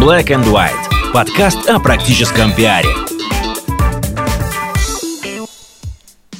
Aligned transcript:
Black 0.00 0.28
and 0.28 0.46
White. 0.46 1.12
Подкаст 1.12 1.68
о 1.68 1.78
практическом 1.78 2.56
пиаре. 2.56 2.88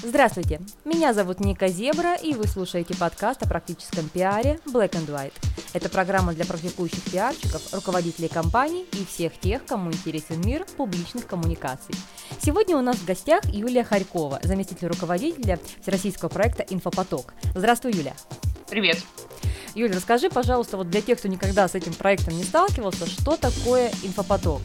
Здравствуйте, 0.02 0.62
меня 0.86 1.12
зовут 1.12 1.40
Ника 1.40 1.68
Зебра, 1.68 2.14
и 2.14 2.32
вы 2.32 2.46
слушаете 2.46 2.96
подкаст 2.96 3.42
о 3.42 3.46
практическом 3.46 4.08
пиаре 4.08 4.58
Black 4.64 4.92
and 4.92 5.08
White. 5.08 5.34
Это 5.74 5.90
программа 5.90 6.32
для 6.32 6.46
практикующих 6.46 7.02
пиарщиков, 7.12 7.60
руководителей 7.74 8.28
компаний 8.28 8.86
и 8.92 9.04
всех 9.04 9.38
тех, 9.38 9.62
кому 9.66 9.92
интересен 9.92 10.40
мир 10.40 10.64
публичных 10.78 11.26
коммуникаций. 11.26 11.94
Сегодня 12.40 12.78
у 12.78 12.80
нас 12.80 12.96
в 12.96 13.04
гостях 13.04 13.44
Юлия 13.44 13.84
Харькова, 13.84 14.40
заместитель 14.42 14.88
руководителя 14.88 15.58
всероссийского 15.82 16.30
проекта 16.30 16.62
«Инфопоток». 16.62 17.34
Здравствуй, 17.54 17.92
Юля. 17.92 18.14
Привет. 18.70 18.98
Юля, 19.74 19.96
расскажи, 19.96 20.30
пожалуйста, 20.30 20.76
вот 20.76 20.88
для 20.88 21.00
тех, 21.00 21.18
кто 21.18 21.26
никогда 21.26 21.66
с 21.66 21.74
этим 21.74 21.92
проектом 21.92 22.36
не 22.36 22.44
сталкивался, 22.44 23.04
что 23.06 23.36
такое 23.36 23.90
инфопоток? 24.04 24.62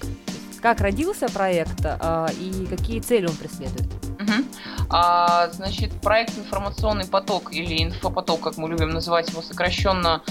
Как 0.61 0.79
родился 0.79 1.27
проект 1.27 1.79
а, 1.83 2.27
и 2.39 2.67
какие 2.67 2.99
цели 2.99 3.25
он 3.25 3.35
преследует? 3.35 3.87
Угу. 4.19 4.45
А, 4.89 5.49
значит, 5.49 5.91
проект 6.01 6.37
«Информационный 6.37 7.05
поток» 7.05 7.51
или 7.51 7.83
«Инфопоток», 7.83 8.41
как 8.41 8.57
мы 8.57 8.69
любим 8.69 8.89
называть 8.89 9.29
его 9.29 9.41
сокращенно, 9.41 10.21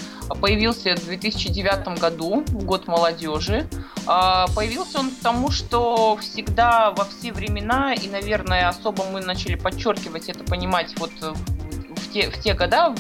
появился 0.40 0.94
в 0.96 1.04
2009 1.04 1.98
году, 1.98 2.44
в 2.46 2.64
год 2.64 2.86
молодежи. 2.86 3.68
А, 4.06 4.46
появился 4.54 5.00
он 5.00 5.10
потому, 5.10 5.50
что 5.50 6.16
всегда 6.20 6.92
во 6.92 7.04
все 7.06 7.32
времена, 7.32 7.92
и, 7.94 8.08
наверное, 8.08 8.68
особо 8.68 9.04
мы 9.04 9.20
начали 9.20 9.56
подчеркивать 9.56 10.28
это, 10.28 10.44
понимать 10.44 10.94
вот 10.98 11.10
те, 12.14 12.30
в 12.30 12.40
те 12.40 12.54
года, 12.54 12.94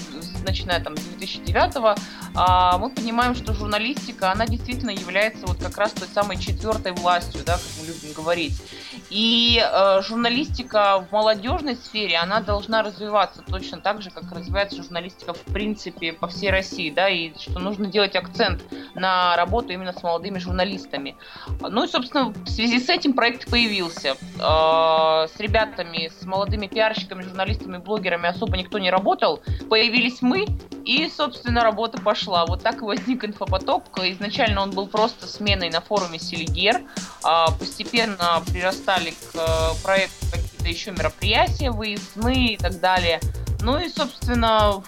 начиная 0.44 0.80
там 0.80 0.96
с 0.96 1.02
2009 1.02 1.76
а, 1.76 1.94
мы 2.34 2.90
понимаем, 2.90 3.36
что 3.36 3.54
журналистика, 3.54 4.32
она 4.32 4.46
действительно 4.46 4.90
является 4.90 5.46
вот 5.46 5.58
как 5.58 5.78
раз 5.78 5.92
той 5.92 6.08
самой 6.08 6.36
четвертой 6.36 6.90
властью, 6.92 7.42
да, 7.46 7.52
как 7.54 7.62
мы 7.80 7.86
любим 7.86 8.12
говорить. 8.12 8.60
И 9.08 9.62
э, 9.62 10.02
журналистика 10.02 11.06
в 11.08 11.12
молодежной 11.12 11.76
сфере, 11.76 12.16
она 12.16 12.40
должна 12.40 12.82
развиваться 12.82 13.42
точно 13.46 13.80
так 13.80 14.02
же, 14.02 14.10
как 14.10 14.32
развивается 14.32 14.82
журналистика 14.82 15.32
в 15.32 15.40
принципе 15.42 16.12
по 16.12 16.26
всей 16.26 16.50
России, 16.50 16.90
да, 16.90 17.08
и 17.08 17.32
что 17.38 17.60
нужно 17.60 17.86
делать 17.86 18.16
акцент 18.16 18.62
на 18.96 19.36
работу 19.36 19.72
именно 19.72 19.92
с 19.92 20.02
молодыми 20.02 20.38
журналистами. 20.38 21.16
Ну 21.60 21.84
и, 21.84 21.88
собственно, 21.88 22.30
в 22.30 22.48
связи 22.48 22.80
с 22.80 22.88
этим 22.88 23.12
проект 23.12 23.48
появился. 23.48 24.16
Э, 24.40 25.28
с 25.28 25.38
ребятами, 25.38 26.10
с 26.20 26.24
молодыми 26.24 26.66
пиарщиками, 26.66 27.22
журналистами, 27.22 27.76
блогерами 27.76 28.28
особо 28.28 28.56
никто 28.56 28.80
не 28.80 28.90
работал. 28.90 29.40
Появились 29.70 30.20
мы, 30.20 30.46
и, 30.84 31.08
собственно, 31.08 31.62
работа 31.62 32.00
пошла. 32.00 32.23
Вот 32.26 32.62
так 32.62 32.82
и 32.82 32.84
возник 32.84 33.24
инфопоток. 33.24 33.84
Изначально 33.98 34.62
он 34.62 34.70
был 34.70 34.86
просто 34.86 35.26
сменой 35.26 35.70
на 35.70 35.80
форуме 35.80 36.18
Селигер. 36.18 36.82
А, 37.22 37.50
постепенно 37.50 38.42
прирастали 38.46 39.10
к 39.10 39.34
э, 39.34 39.82
проекту 39.82 40.26
какие-то 40.30 40.68
еще 40.68 40.90
мероприятия, 40.92 41.70
выездные 41.70 42.54
и 42.54 42.56
так 42.56 42.80
далее. 42.80 43.20
Ну 43.60 43.78
и, 43.78 43.88
собственно, 43.88 44.82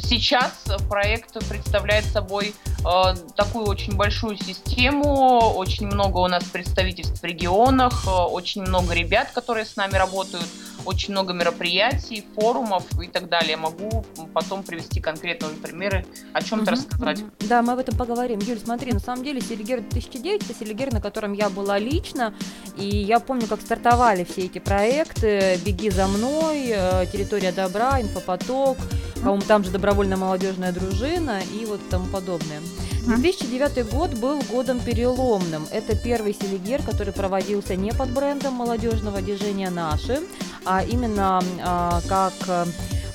сейчас 0.00 0.64
проект 0.88 1.32
представляет 1.48 2.04
собой 2.06 2.54
э, 2.84 3.14
такую 3.36 3.66
очень 3.66 3.96
большую 3.96 4.36
систему, 4.36 5.38
очень 5.56 5.86
много 5.86 6.18
у 6.18 6.26
нас 6.26 6.44
представительств 6.44 7.20
в 7.20 7.24
регионах, 7.24 8.04
э, 8.06 8.10
очень 8.10 8.62
много 8.62 8.94
ребят, 8.94 9.30
которые 9.32 9.66
с 9.66 9.76
нами 9.76 9.94
работают, 9.94 10.46
очень 10.88 11.12
много 11.12 11.34
мероприятий, 11.34 12.24
форумов 12.34 12.84
и 13.00 13.08
так 13.08 13.28
далее. 13.28 13.58
Могу 13.58 14.04
потом 14.32 14.62
привести 14.62 15.00
конкретные 15.00 15.50
примеры, 15.52 16.06
о 16.32 16.42
чем-то 16.42 16.72
угу, 16.72 16.80
рассказать. 16.80 17.20
Угу. 17.20 17.30
Да, 17.40 17.62
мы 17.62 17.74
об 17.74 17.78
этом 17.78 17.96
поговорим. 17.96 18.38
Юль, 18.40 18.58
смотри, 18.58 18.92
на 18.92 18.98
самом 18.98 19.22
деле 19.22 19.42
Селигер 19.42 19.80
2009 19.80 20.44
это 20.44 20.58
Селигер, 20.58 20.92
на 20.92 21.02
котором 21.02 21.34
я 21.34 21.50
была 21.50 21.78
лично, 21.78 22.34
и 22.78 22.88
я 22.88 23.20
помню, 23.20 23.46
как 23.46 23.60
стартовали 23.60 24.24
все 24.24 24.42
эти 24.42 24.58
проекты 24.58 25.60
«Беги 25.64 25.90
за 25.90 26.06
мной», 26.06 26.72
э, 26.74 27.06
«Территория 27.12 27.52
добра», 27.52 28.00
«Инфопоток», 28.00 28.78
по-моему, 29.16 29.42
там 29.42 29.64
же 29.64 29.70
добровольная 29.70 30.16
молодежная 30.16 30.72
дружина 30.72 31.40
и 31.52 31.66
вот 31.66 31.86
тому 31.90 32.06
подобное. 32.06 32.60
2009 33.06 33.90
год 33.90 34.14
был 34.14 34.40
годом 34.50 34.80
переломным. 34.80 35.66
Это 35.72 35.96
первый 35.96 36.34
селигер, 36.34 36.82
который 36.82 37.12
проводился 37.12 37.74
не 37.74 37.92
под 37.92 38.10
брендом 38.10 38.54
молодежного 38.54 39.20
движения 39.22 39.70
«Наши», 39.70 40.20
а 40.68 40.82
именно 40.82 41.42
а, 41.62 42.00
как 42.08 42.34
э, 42.46 42.66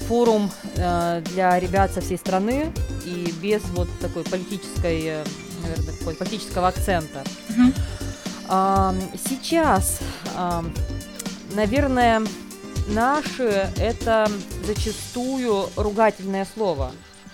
форум 0.07 0.51
а, 0.77 1.21
для 1.21 1.59
ребят 1.59 1.93
со 1.93 2.01
всей 2.01 2.17
страны 2.17 2.73
и 3.05 3.31
без 3.41 3.61
вот 3.75 3.87
такой 4.01 4.23
политической, 4.23 5.01
э, 5.05 5.23
наверное, 5.61 5.93
такой 5.93 6.15
политического 6.15 6.69
акцента. 6.69 7.23
А, 8.47 8.95
сейчас, 9.29 9.99
а, 10.35 10.65
наверное, 11.53 12.23
наши 12.87 13.69
это 13.77 14.27
зачастую 14.65 15.69
ругательное 15.75 16.47
слово 16.51 16.91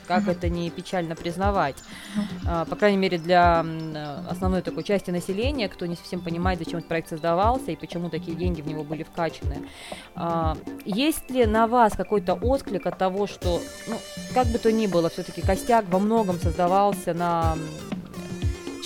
как 0.10 0.28
это 0.28 0.50
не 0.50 0.72
печально 0.72 1.16
признавать. 1.16 1.76
Mm-hmm. 1.76 2.66
По 2.68 2.76
крайней 2.76 2.98
мере, 2.98 3.20
для 3.20 3.64
основной 4.28 4.64
такой 4.64 4.84
части 4.84 5.12
населения, 5.12 5.70
кто 5.70 5.86
не 5.86 5.96
совсем 5.96 6.20
понимает, 6.22 6.58
зачем 6.58 6.80
этот 6.80 6.90
проект 6.90 7.10
создавался 7.10 7.72
и 7.72 7.76
почему 7.76 8.10
такие 8.10 8.36
деньги 8.36 8.62
в 8.62 8.68
него 8.68 8.84
были 8.84 9.04
вкачаны. 9.04 9.68
А, 10.16 10.58
есть 10.84 11.30
ли 11.30 11.46
на 11.46 11.68
вас 11.68 11.94
какой-то 11.94 12.34
отклик 12.34 12.88
от 12.88 12.98
того, 12.98 13.28
что, 13.28 13.62
ну, 13.88 13.98
как 14.34 14.48
бы 14.48 14.58
то 14.58 14.72
ни 14.72 14.88
было, 14.88 15.12
все-таки 15.12 15.42
костяк 15.42 15.86
во 15.90 16.00
многом 16.00 16.40
создавался 16.40 17.14
на 17.14 17.56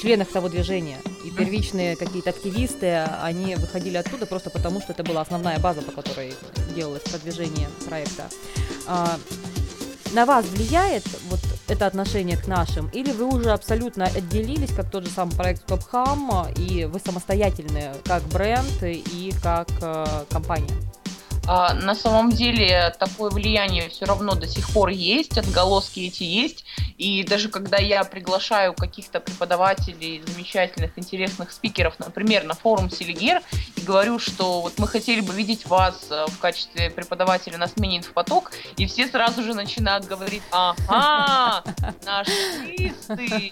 членах 0.02 0.28
того 0.28 0.50
движения? 0.50 0.98
И 1.24 1.32
первичные 1.32 1.96
какие-то 1.96 2.32
активисты, 2.32 3.08
они 3.22 3.56
выходили 3.56 3.96
оттуда 3.96 4.26
просто 4.26 4.50
потому, 4.50 4.82
что 4.82 4.92
это 4.92 5.06
была 5.06 5.22
основная 5.22 5.58
база, 5.58 5.82
по 5.82 5.94
которой 5.94 6.34
делалось 6.76 7.04
продвижение 7.04 7.70
проекта. 7.88 8.28
На 10.14 10.28
вас 10.28 10.46
влияет 10.46 11.04
вот 11.28 11.40
это 11.68 11.88
отношение 11.88 12.38
к 12.38 12.48
нашим, 12.48 12.88
или 12.90 13.12
вы 13.12 13.26
уже 13.26 13.50
абсолютно 13.50 14.06
отделились, 14.06 14.72
как 14.72 14.92
тот 14.92 15.06
же 15.06 15.10
самый 15.10 15.36
проект 15.36 15.64
Стопхам, 15.64 16.30
и 16.56 16.86
вы 16.86 17.00
самостоятельны 17.00 17.94
как 18.06 18.22
бренд 18.26 18.84
и 18.84 19.34
как 19.42 19.70
э, 19.82 20.06
компания? 20.30 20.70
А, 21.46 21.74
на 21.74 21.94
самом 21.96 22.30
деле 22.32 22.96
такое 22.98 23.30
влияние 23.30 23.90
все 23.90 24.06
равно 24.06 24.36
до 24.36 24.48
сих 24.48 24.70
пор 24.70 24.90
есть, 24.90 25.38
отголоски 25.38 26.02
эти 26.02 26.24
есть. 26.24 26.66
И 26.98 27.24
даже 27.24 27.50
когда 27.50 27.78
я 27.78 28.04
приглашаю 28.04 28.74
каких-то 28.74 29.20
преподавателей, 29.20 30.24
замечательных, 30.26 30.98
интересных 30.98 31.52
спикеров, 31.52 32.00
например, 32.00 32.44
на 32.46 32.54
форум 32.54 32.90
Селигер, 32.90 33.42
и 33.76 33.82
говорю, 33.82 34.20
что 34.20 34.62
вот 34.62 34.74
мы 34.78 34.88
хотели 34.88 35.22
бы 35.22 35.34
видеть 35.34 35.66
вас 35.66 36.08
э, 36.10 36.26
в 36.28 36.40
качестве 36.40 36.90
преподавателя 36.90 37.58
на 37.58 37.68
смене 37.68 37.98
инфопоток, 37.98 38.52
и 38.78 38.86
все 38.86 39.08
сразу 39.08 39.44
же 39.44 39.54
начинают 39.54 40.06
говорить, 40.06 40.44
ага, 40.52 41.64
наши 42.06 42.94
ты, 43.08 43.52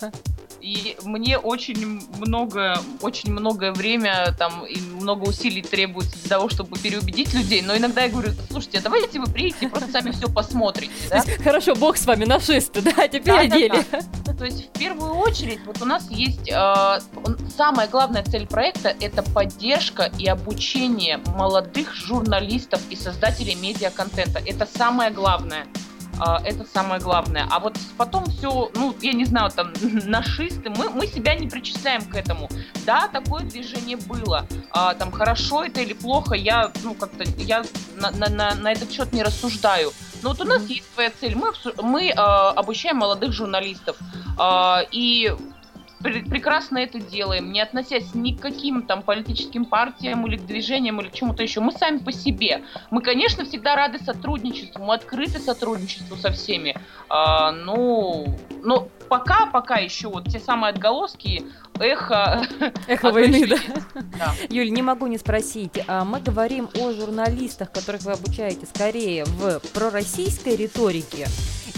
и 0.62 0.96
мне 1.04 1.38
очень 1.38 2.02
много, 2.20 2.78
очень 3.02 3.32
многое 3.32 3.72
время 3.72 4.34
там 4.38 4.66
и 4.66 4.80
много 4.80 5.28
усилий 5.28 5.62
требуется 5.62 6.18
для 6.20 6.30
того, 6.30 6.50
чтобы 6.50 6.78
переубедить 6.78 7.34
людей. 7.34 7.62
Но 7.62 7.76
иногда 7.76 8.04
я 8.04 8.10
говорю, 8.10 8.32
слушайте, 8.50 8.80
а 8.80 8.82
давайте 8.82 9.20
вы 9.20 9.26
приедете, 9.26 9.68
просто 9.70 9.92
сами 9.92 10.12
все 10.12 10.30
посмотрите. 10.30 10.94
Да? 11.10 11.24
Хорошо, 11.44 11.76
бог 11.76 11.98
с 11.98 12.06
вами, 12.06 12.26
нашисты, 12.26 12.82
да, 12.82 13.08
теперь 13.08 13.24
да, 13.24 13.40
о 13.40 13.48
деле. 13.48 13.86
Да, 13.92 14.02
да. 14.26 14.34
То 14.34 14.46
есть 14.46 14.70
в 14.70 14.80
первую 14.80 15.14
очередь 15.14 15.60
вот 15.66 15.82
у 15.82 15.86
нас 15.86 16.10
есть 16.10 16.50
э, 16.50 17.00
самая 17.56 17.88
главная 17.88 18.24
цель 18.24 18.48
проекта 18.48 18.96
это 19.00 19.24
поддержка 19.24 20.12
и 20.18 20.28
обучение 20.28 21.20
молодых 21.36 21.94
журналистов 21.94 22.82
и 22.90 22.96
создателей 22.96 23.56
медиа-контента. 23.56 24.42
Это 24.46 24.68
самое 24.78 25.12
главное. 25.12 25.66
А, 26.24 26.40
это 26.46 26.64
самое 26.72 27.02
главное. 27.02 27.48
А 27.50 27.60
вот 27.60 27.76
потом 27.98 28.26
все, 28.26 28.70
ну, 28.76 28.96
я 29.02 29.14
не 29.14 29.26
знаю, 29.26 29.50
там, 29.50 29.74
нашисты, 30.06 30.70
мы, 30.70 30.90
мы 30.92 31.08
себя 31.08 31.34
не 31.34 31.48
причисляем 31.48 32.04
к 32.04 32.14
этому. 32.16 32.48
Да, 32.86 33.08
такое 33.08 33.44
движение 33.44 33.98
было. 33.98 34.46
А, 34.70 34.94
там, 34.94 35.12
хорошо 35.12 35.64
это 35.64 35.82
или 35.82 35.94
плохо, 35.94 36.36
я, 36.36 36.72
ну, 36.84 36.94
как-то, 36.94 37.24
я 37.38 37.64
на, 37.96 38.12
на, 38.12 38.30
на, 38.30 38.54
на 38.54 38.72
этот 38.72 38.92
счет 38.92 39.12
не 39.14 39.24
рассуждаю. 39.24 39.92
Но 40.22 40.30
вот 40.30 40.42
у 40.42 40.44
нас 40.44 40.64
есть 40.68 40.94
своя 40.94 41.12
цель. 41.20 41.36
Мы, 41.36 41.54
мы 41.82 42.14
а, 42.16 42.52
обучаем 42.52 42.98
молодых 42.98 43.34
журналистов. 43.34 43.98
А, 44.38 44.84
и 44.92 45.36
прекрасно 46.02 46.80
это 46.80 47.00
делаем, 47.00 47.52
не 47.52 47.62
относясь 47.62 48.14
ни 48.14 48.34
к 48.34 48.42
каким 48.42 48.84
там 48.84 49.02
политическим 49.02 49.66
партиям 49.66 50.26
или 50.28 50.38
к 50.38 50.46
движениям 50.46 51.00
или 51.02 51.10
к 51.10 51.14
чему-то 51.14 51.44
еще. 51.44 51.60
Мы 51.60 51.72
сами 51.72 52.00
по 52.00 52.12
себе. 52.12 52.64
Мы, 52.90 53.02
конечно, 53.02 53.46
всегда 53.46 53.76
рады 53.76 54.00
сотрудничеству, 54.00 54.84
мы 54.84 54.96
открыты 54.96 55.40
сотрудничеству 55.40 56.16
со 56.18 56.32
всеми. 56.32 56.76
А, 57.10 57.52
ну, 57.52 58.38
но 58.64 58.88
пока, 59.10 59.46
пока 59.48 59.76
еще 59.76 60.08
вот 60.08 60.26
те 60.26 60.40
самые 60.40 60.72
отголоски, 60.72 61.44
эхо... 61.80 62.44
Эхо 62.88 63.12
войны, 63.12 63.48
да? 63.48 63.58
да? 64.18 64.34
Юль, 64.50 64.72
не 64.72 64.82
могу 64.82 65.08
не 65.08 65.18
спросить. 65.18 65.84
А 65.88 66.06
мы 66.06 66.20
говорим 66.20 66.70
о 66.80 66.92
журналистах, 66.92 67.72
которых 67.72 68.02
вы 68.04 68.14
обучаете 68.14 68.66
скорее 68.66 69.26
в 69.26 69.60
пророссийской 69.74 70.56
риторике 70.56 71.28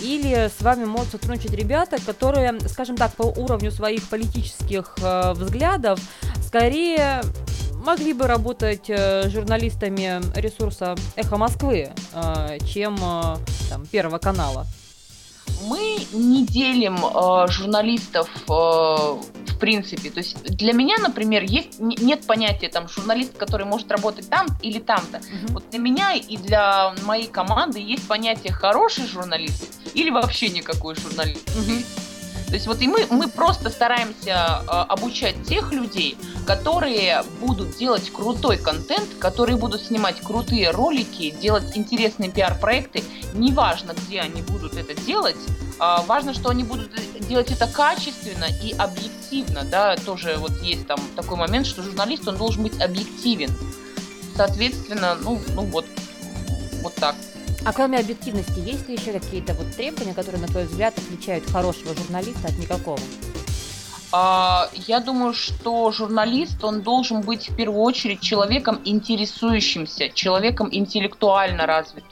или 0.04 0.50
с 0.56 0.62
вами 0.62 0.86
могут 0.86 1.08
сотрудничать 1.10 1.54
ребята, 1.54 1.98
которые, 2.06 2.60
скажем 2.68 2.98
так, 2.98 3.14
по 3.14 3.24
уровню 3.24 3.72
своих 3.72 4.08
политических 4.10 4.96
э, 5.02 5.34
взглядов 5.34 6.00
скорее 6.46 7.22
могли 7.84 8.14
бы 8.14 8.28
работать 8.28 8.90
э, 8.90 9.30
журналистами 9.30 10.22
ресурса 10.38 10.96
«Эхо 11.16 11.38
Москвы», 11.38 11.92
э, 12.14 12.58
чем 12.66 12.96
э, 12.96 13.38
там, 13.70 13.86
Первого 13.88 14.18
канала? 14.18 14.66
Мы 15.66 15.98
не 16.14 16.46
делим 16.46 16.98
э, 16.98 17.48
журналистов 17.50 18.30
э, 18.50 18.52
в 18.52 19.60
принципе. 19.60 20.10
То 20.10 20.20
есть 20.20 20.44
для 20.44 20.74
меня, 20.74 20.98
например, 20.98 21.44
есть 21.44 21.80
нет 21.80 22.26
понятия 22.26 22.70
там 22.70 22.90
журналист, 22.90 23.38
который 23.38 23.66
может 23.66 23.92
работать 23.92 24.30
там 24.30 24.48
или 24.62 24.80
там-то. 24.80 25.18
Угу. 25.18 25.54
Вот 25.54 25.70
для 25.70 25.80
меня 25.80 26.14
и 26.14 26.38
для 26.38 26.94
моей 27.06 27.28
команды 27.28 27.80
есть 27.80 28.08
понятие 28.08 28.52
хороший 28.52 29.08
журналист 29.08 29.83
или 29.94 30.10
вообще 30.10 30.50
никакой 30.50 30.96
журналист. 30.96 31.50
Угу. 31.50 31.84
То 32.54 32.58
есть 32.58 32.68
вот 32.68 32.82
и 32.82 32.88
мы, 32.88 33.08
мы 33.10 33.28
просто 33.30 33.72
стараемся 33.72 34.62
э, 34.62 34.70
обучать 34.70 35.44
тех 35.44 35.72
людей, 35.72 36.16
которые 36.46 37.24
будут 37.42 37.78
делать 37.78 38.12
крутой 38.12 38.58
контент, 38.58 39.10
которые 39.18 39.58
будут 39.58 39.82
снимать 39.82 40.22
крутые 40.22 40.70
ролики, 40.70 41.32
делать 41.32 41.76
интересные 41.76 42.30
пиар-проекты. 42.30 43.04
Неважно, 43.34 43.96
где 44.06 44.22
они 44.22 44.44
будут 44.44 44.78
это 44.78 44.94
делать, 45.02 45.38
э, 45.80 45.96
важно, 46.06 46.36
что 46.36 46.50
они 46.50 46.64
будут 46.64 46.92
делать 47.28 47.50
это 47.50 47.66
качественно 47.66 48.46
и 48.62 48.74
объективно. 48.74 49.64
Да? 49.64 49.96
Тоже 49.96 50.36
вот 50.38 50.52
есть 50.62 50.86
там 50.86 51.00
такой 51.16 51.38
момент, 51.38 51.66
что 51.66 51.82
журналист, 51.82 52.28
он 52.28 52.38
должен 52.38 52.62
быть 52.62 52.80
объективен. 52.80 53.50
Соответственно, 54.36 55.16
ну, 55.16 55.42
ну 55.56 55.64
вот, 55.64 55.88
вот 56.84 56.94
так. 56.94 57.16
А 57.66 57.72
кроме 57.72 58.00
объективности, 58.00 58.60
есть 58.60 58.90
ли 58.90 58.96
еще 58.96 59.14
какие-то 59.14 59.54
вот 59.54 59.72
требования, 59.72 60.14
которые, 60.14 60.42
на 60.42 60.48
твой 60.48 60.66
взгляд, 60.66 60.98
отличают 60.98 61.50
хорошего 61.50 61.96
журналиста 61.96 62.50
от 62.50 62.58
никакого? 62.58 63.00
А, 64.12 64.70
я 64.74 65.00
думаю, 65.00 65.34
что 65.34 65.92
журналист, 65.92 66.62
он 66.64 66.82
должен 66.82 67.22
быть 67.22 67.50
в 67.50 67.56
первую 67.56 67.82
очередь 67.82 68.20
человеком 68.20 68.82
интересующимся, 68.84 70.10
человеком 70.10 70.68
интеллектуально 70.72 71.66
развитым. 71.66 72.12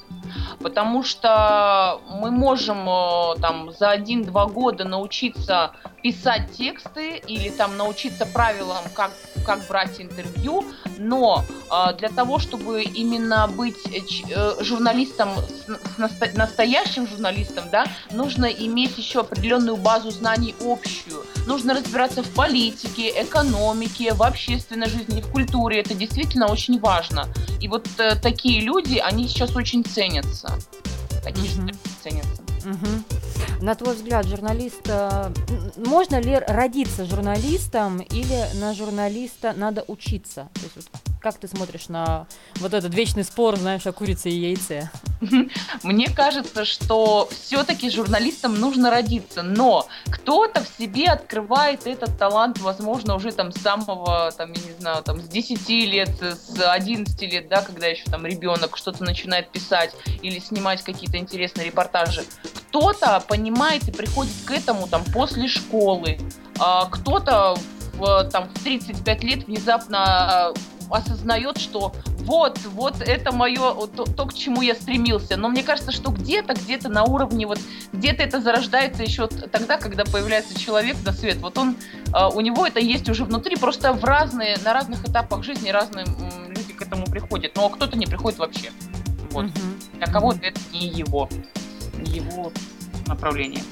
Потому 0.60 1.04
что 1.04 2.00
мы 2.10 2.32
можем 2.32 2.88
э, 2.88 3.36
там 3.42 3.72
за 3.78 3.90
один-два 3.90 4.46
года 4.46 4.86
научиться 4.86 5.72
писать 6.02 6.52
тексты 6.54 7.18
или 7.18 7.50
там 7.50 7.78
научиться 7.78 8.26
правилам, 8.26 8.84
как, 8.96 9.12
как 9.46 9.68
брать 9.68 10.00
интервью, 10.00 10.64
но 11.02 11.44
э, 11.70 11.94
для 11.98 12.10
того, 12.10 12.40
чтобы 12.40 12.84
именно 12.84 13.48
быть 13.48 13.78
э, 13.88 14.64
журналистом, 14.64 15.30
с, 15.38 15.98
насто, 15.98 16.30
настоящим 16.36 17.08
журналистом, 17.08 17.66
да, 17.72 17.86
нужно 18.12 18.46
иметь 18.46 18.98
еще 18.98 19.22
определенную 19.22 19.78
базу 19.78 20.12
знаний 20.12 20.56
общую. 20.62 21.26
Нужно 21.48 21.74
разбираться 21.74 22.24
в 22.24 22.30
политике, 22.30 23.10
экономике, 23.24 24.14
в 24.14 24.24
общественной 24.24 24.90
жизни, 24.90 25.22
в 25.22 25.32
культуре. 25.32 25.80
Это 25.80 25.94
действительно 25.94 26.48
очень 26.48 26.80
важно. 26.80 27.28
И 27.60 27.68
вот 27.68 27.88
э, 27.98 28.16
такие 28.16 28.62
люди, 28.62 28.98
они 28.98 29.28
сейчас 29.28 29.56
очень 29.56 29.84
ценятся. 29.84 30.58
Такие 31.24 31.48
mm-hmm. 31.48 31.76
ценятся. 32.04 32.41
Угу. 32.66 33.64
На 33.64 33.76
твой 33.76 33.96
взгляд, 33.96 34.26
журналист, 34.26 34.82
э, 34.88 35.32
можно 35.78 36.20
ли 36.20 36.40
родиться 36.48 37.06
журналистом 37.06 38.00
или 38.00 38.46
на 38.60 38.74
журналиста 38.74 39.54
надо 39.56 39.84
учиться? 39.88 40.50
То 40.54 40.62
есть, 40.62 40.76
вот, 40.76 41.02
как 41.22 41.38
ты 41.38 41.48
смотришь 41.48 41.88
на 41.88 42.26
вот 42.56 42.74
этот 42.74 42.94
вечный 42.94 43.24
спор, 43.24 43.58
знаешь, 43.58 43.86
о 43.86 43.92
курице 43.92 44.30
и 44.30 44.36
яйце? 44.36 44.90
Мне 45.84 46.08
кажется, 46.10 46.66
что 46.66 47.30
все-таки 47.32 47.92
журналистам 47.92 48.60
нужно 48.60 48.90
родиться, 48.90 49.44
но 49.44 49.88
кто-то 50.10 50.64
в 50.64 50.68
себе 50.80 51.06
открывает 51.06 51.86
этот 51.86 52.18
талант, 52.18 52.60
возможно, 52.60 53.16
уже 53.16 53.32
там 53.32 53.52
с 53.52 53.62
самого, 53.62 54.32
там, 54.36 54.52
я 54.54 54.62
не 54.62 54.80
знаю, 54.80 55.04
там 55.04 55.22
с 55.22 55.28
10 55.28 55.70
лет, 55.70 56.10
с 56.22 56.60
11 56.60 57.22
лет, 57.22 57.48
да, 57.48 57.62
когда 57.62 57.86
еще 57.86 58.06
там 58.06 58.26
ребенок 58.26 58.78
что-то 58.78 59.04
начинает 59.04 59.50
писать 59.50 59.96
или 60.24 60.40
снимать 60.40 60.82
какие-то 60.84 61.18
интересные 61.18 61.68
репортажи. 61.68 62.24
Кто-то 62.72 63.22
понимает 63.28 63.86
и 63.90 63.92
приходит 63.92 64.32
к 64.46 64.52
этому 64.52 64.88
там 64.88 65.04
после 65.14 65.50
школы, 65.50 66.18
а 66.58 66.86
кто-то 66.86 67.56
в, 67.96 68.24
там, 68.32 68.48
в 68.48 68.64
35 68.64 69.24
лет 69.26 69.48
внезапно 69.48 70.54
осознает, 70.90 71.58
что 71.58 71.94
вот, 72.20 72.60
вот 72.74 73.02
это 73.02 73.34
мое, 73.34 73.74
то, 73.88 74.06
то, 74.06 74.26
к 74.26 74.34
чему 74.34 74.62
я 74.62 74.74
стремился. 74.74 75.36
Но 75.36 75.50
мне 75.50 75.64
кажется, 75.64 75.92
что 75.92 76.12
где-то, 76.12 76.54
где-то 76.54 76.88
на 76.88 77.04
уровне, 77.04 77.46
вот 77.46 77.60
где-то 77.92 78.24
это 78.24 78.40
зарождается 78.40 79.04
еще 79.04 79.28
тогда, 79.28 79.78
когда 79.78 80.06
появляется 80.06 80.58
человек 80.58 80.96
на 81.06 81.12
свет. 81.12 81.38
Вот 81.38 81.58
он, 81.58 81.76
а, 82.14 82.30
у 82.30 82.40
него 82.40 82.66
это 82.66 82.80
есть 82.80 83.10
уже 83.10 83.26
внутри, 83.26 83.58
просто 83.58 83.92
в 83.92 84.06
разные, 84.06 84.58
на 84.64 84.74
разных 84.74 85.04
этапах 85.06 85.44
жизни 85.44 85.72
разные 85.72 86.06
люди 86.48 86.72
к 86.72 86.82
этому 86.82 87.06
приходят. 87.06 87.54
Но 87.58 87.68
кто-то 87.68 87.98
не 87.98 88.06
приходит 88.06 88.40
вообще. 88.40 88.72
Вот. 89.32 89.48
Для 89.94 90.08
кого-то 90.08 90.40
это 90.42 90.60
не 90.72 90.88
его, 90.88 91.28
его 92.06 92.52
направление. 93.08 93.64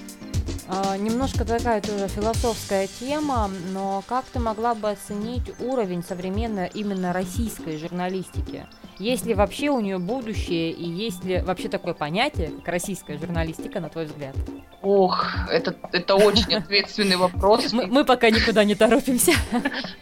А, 0.68 0.98
немножко 0.98 1.46
такая 1.46 1.82
тоже 1.82 2.08
философская 2.08 2.88
тема, 2.88 3.50
но 3.72 4.04
как 4.08 4.26
ты 4.26 4.40
могла 4.40 4.76
бы 4.76 4.92
оценить 4.92 5.52
уровень 5.60 6.04
современной 6.04 6.70
именно 6.74 7.12
российской 7.12 7.78
журналистики? 7.78 8.68
Есть 9.00 9.26
ли 9.26 9.34
вообще 9.34 9.70
у 9.70 9.80
нее 9.80 9.98
будущее 9.98 10.72
и 10.72 10.84
есть 10.84 11.24
ли 11.24 11.40
вообще 11.42 11.70
такое 11.70 11.94
понятие, 11.94 12.50
как 12.50 12.68
российская 12.68 13.18
журналистика, 13.18 13.80
на 13.80 13.88
твой 13.88 14.06
взгляд? 14.06 14.36
Ох, 14.82 15.26
это, 15.50 15.74
это 15.94 16.16
очень 16.16 16.54
ответственный 16.54 17.16
вопрос. 17.16 17.72
Мы, 17.72 17.88
мы 17.88 18.04
пока 18.04 18.30
никуда 18.30 18.66
не 18.66 18.76
торопимся. 18.76 19.32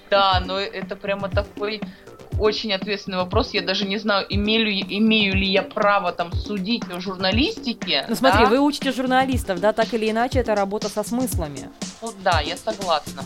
Да, 0.09 0.41
но 0.45 0.57
это 0.59 0.95
прямо 0.95 1.29
такой 1.29 1.81
очень 2.39 2.73
ответственный 2.73 3.17
вопрос. 3.17 3.53
Я 3.53 3.61
даже 3.61 3.85
не 3.85 3.97
знаю, 3.97 4.25
имею, 4.29 4.67
имею 4.69 5.35
ли 5.35 5.47
я 5.47 5.63
право 5.63 6.11
там 6.11 6.31
судить 6.33 6.83
о 6.91 6.99
журналистике. 6.99 8.05
Ну 8.07 8.15
смотри, 8.15 8.45
да? 8.45 8.49
вы 8.49 8.59
учите 8.59 8.91
журналистов, 8.91 9.59
да, 9.59 9.73
так 9.73 9.93
или 9.93 10.09
иначе, 10.09 10.39
это 10.39 10.55
работа 10.55 10.89
со 10.89 11.03
смыслами. 11.03 11.69
Ну 12.01 12.13
да, 12.23 12.41
я 12.41 12.57
согласна. 12.57 13.23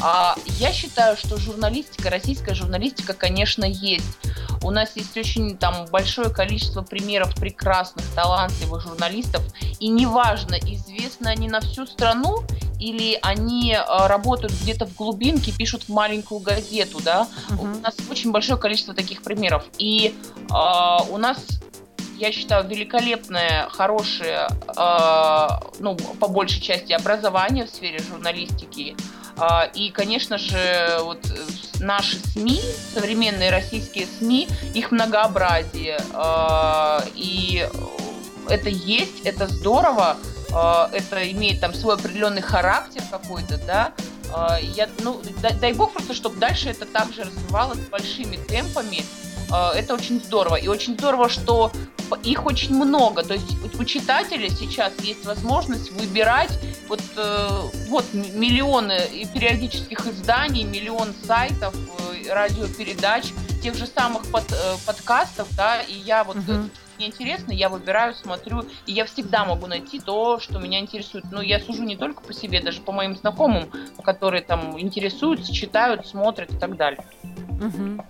А, 0.00 0.34
я 0.58 0.72
считаю, 0.72 1.16
что 1.16 1.36
журналистика, 1.36 2.10
российская 2.10 2.54
журналистика, 2.54 3.14
конечно, 3.14 3.64
есть. 3.64 4.18
У 4.62 4.70
нас 4.70 4.96
есть 4.96 5.16
очень 5.16 5.56
там 5.56 5.86
большое 5.90 6.30
количество 6.30 6.82
примеров 6.82 7.34
прекрасных, 7.34 8.04
талантливых 8.14 8.82
журналистов, 8.82 9.42
и 9.78 9.88
неважно, 9.88 10.54
известны 10.54 11.28
они 11.28 11.48
на 11.48 11.60
всю 11.60 11.86
страну 11.86 12.44
или 12.80 13.18
они 13.22 13.72
э, 13.72 14.06
работают 14.06 14.52
где-то 14.52 14.86
в 14.86 14.94
глубинке, 14.94 15.52
пишут 15.52 15.84
в 15.84 15.88
маленькую 15.90 16.40
газету, 16.40 17.00
да. 17.02 17.28
Uh-huh. 17.48 17.60
У 17.60 17.66
нас 17.80 17.94
очень 18.10 18.32
большое 18.32 18.58
количество 18.58 18.94
таких 18.94 19.22
примеров, 19.22 19.64
и 19.78 20.14
э, 20.34 20.54
у 21.10 21.16
нас 21.16 21.38
я 22.16 22.30
считаю, 22.30 22.66
великолепное, 22.68 23.68
хорошее, 23.70 24.48
э, 24.76 25.48
ну, 25.80 25.96
по 25.96 26.28
большей 26.28 26.60
части, 26.60 26.92
образование 26.92 27.66
в 27.66 27.70
сфере 27.70 27.98
журналистики. 27.98 28.96
Э, 28.96 29.23
и, 29.74 29.90
конечно 29.90 30.38
же, 30.38 30.98
вот 31.00 31.18
наши 31.80 32.18
СМИ, 32.18 32.60
современные 32.94 33.50
российские 33.50 34.06
СМИ, 34.06 34.48
их 34.74 34.90
многообразие. 34.90 35.98
Э, 36.12 37.00
и 37.14 37.68
это 38.48 38.68
есть, 38.68 39.20
это 39.24 39.46
здорово, 39.46 40.16
э, 40.50 40.96
это 40.96 41.30
имеет 41.30 41.60
там 41.60 41.74
свой 41.74 41.94
определенный 41.94 42.42
характер 42.42 43.02
какой-то, 43.10 43.58
да. 43.58 43.92
Э, 44.34 44.58
я, 44.62 44.88
ну, 45.00 45.20
дай 45.60 45.72
бог 45.72 45.92
просто, 45.92 46.14
чтобы 46.14 46.36
дальше 46.36 46.70
это 46.70 46.86
также 46.86 47.24
развивалось 47.24 47.80
большими 47.90 48.36
темпами. 48.36 49.04
Э, 49.54 49.70
это 49.74 49.94
очень 49.94 50.20
здорово. 50.20 50.56
И 50.56 50.68
очень 50.68 50.94
здорово, 50.94 51.28
что 51.28 51.70
их 52.22 52.46
очень 52.46 52.74
много. 52.74 53.22
То 53.22 53.34
есть 53.34 53.56
у 53.78 53.84
читателя 53.84 54.48
сейчас 54.48 54.92
есть 55.00 55.24
возможность 55.24 55.90
выбирать 55.92 56.58
вот, 56.88 57.00
э, 57.16 57.48
вот 57.88 58.04
миллионы 58.12 59.00
периодических 59.32 60.06
изданий, 60.06 60.64
миллион 60.64 61.14
сайтов, 61.24 61.74
э, 61.74 62.32
радиопередач, 62.32 63.32
тех 63.62 63.74
же 63.74 63.86
самых 63.86 64.30
под, 64.30 64.44
подкастов, 64.86 65.48
да, 65.56 65.80
и 65.80 65.94
я 65.94 66.22
вот 66.22 66.36
uh-huh. 66.36 66.68
мне 66.98 67.06
интересно, 67.06 67.50
я 67.50 67.70
выбираю, 67.70 68.14
смотрю, 68.14 68.66
и 68.84 68.92
я 68.92 69.06
всегда 69.06 69.46
могу 69.46 69.66
найти 69.66 70.00
то, 70.00 70.38
что 70.38 70.58
меня 70.58 70.80
интересует. 70.80 71.24
Но 71.30 71.40
я 71.40 71.58
сужу 71.60 71.82
не 71.82 71.96
только 71.96 72.22
по 72.22 72.34
себе, 72.34 72.60
даже 72.60 72.82
по 72.82 72.92
моим 72.92 73.16
знакомым, 73.16 73.70
которые 74.02 74.42
там 74.42 74.78
интересуются, 74.78 75.50
читают, 75.54 76.06
смотрят 76.06 76.52
и 76.52 76.56
так 76.58 76.76
далее. 76.76 77.06
Uh-huh. 77.58 78.04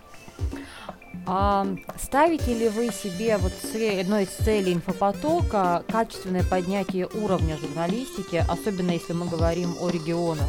А 1.27 1.67
ставите 1.99 2.55
ли 2.55 2.69
вы 2.69 2.91
себе 2.93 3.39
вот 3.39 3.53
одной 3.63 4.25
из 4.25 4.45
целей 4.45 4.75
инфопотока 4.75 5.83
качественное 5.91 6.45
поднятие 6.45 7.07
уровня 7.07 7.57
журналистики, 7.57 8.45
особенно 8.49 8.91
если 8.91 9.15
мы 9.15 9.27
говорим 9.27 9.75
о 9.81 9.89
регионах? 9.89 10.49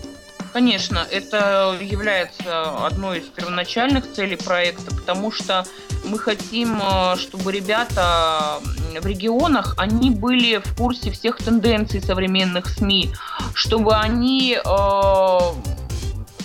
Конечно, 0.51 1.05
это 1.12 1.77
является 1.82 2.86
одной 2.86 3.20
из 3.20 3.25
первоначальных 3.25 4.13
целей 4.13 4.38
проекта, 4.38 4.96
потому 4.96 5.29
что 5.29 5.65
мы 6.05 6.17
хотим, 6.17 6.79
э, 6.82 7.17
чтобы 7.17 7.51
ребята 7.51 8.60
в 9.01 9.05
регионах, 9.05 9.75
они 9.77 10.12
были 10.12 10.62
в 10.63 10.77
курсе 10.77 11.12
всех 11.12 11.38
тенденций 11.38 12.01
современных 12.01 12.67
СМИ, 12.67 13.13
чтобы 13.53 13.96
они 13.96 14.58
э, 14.58 15.39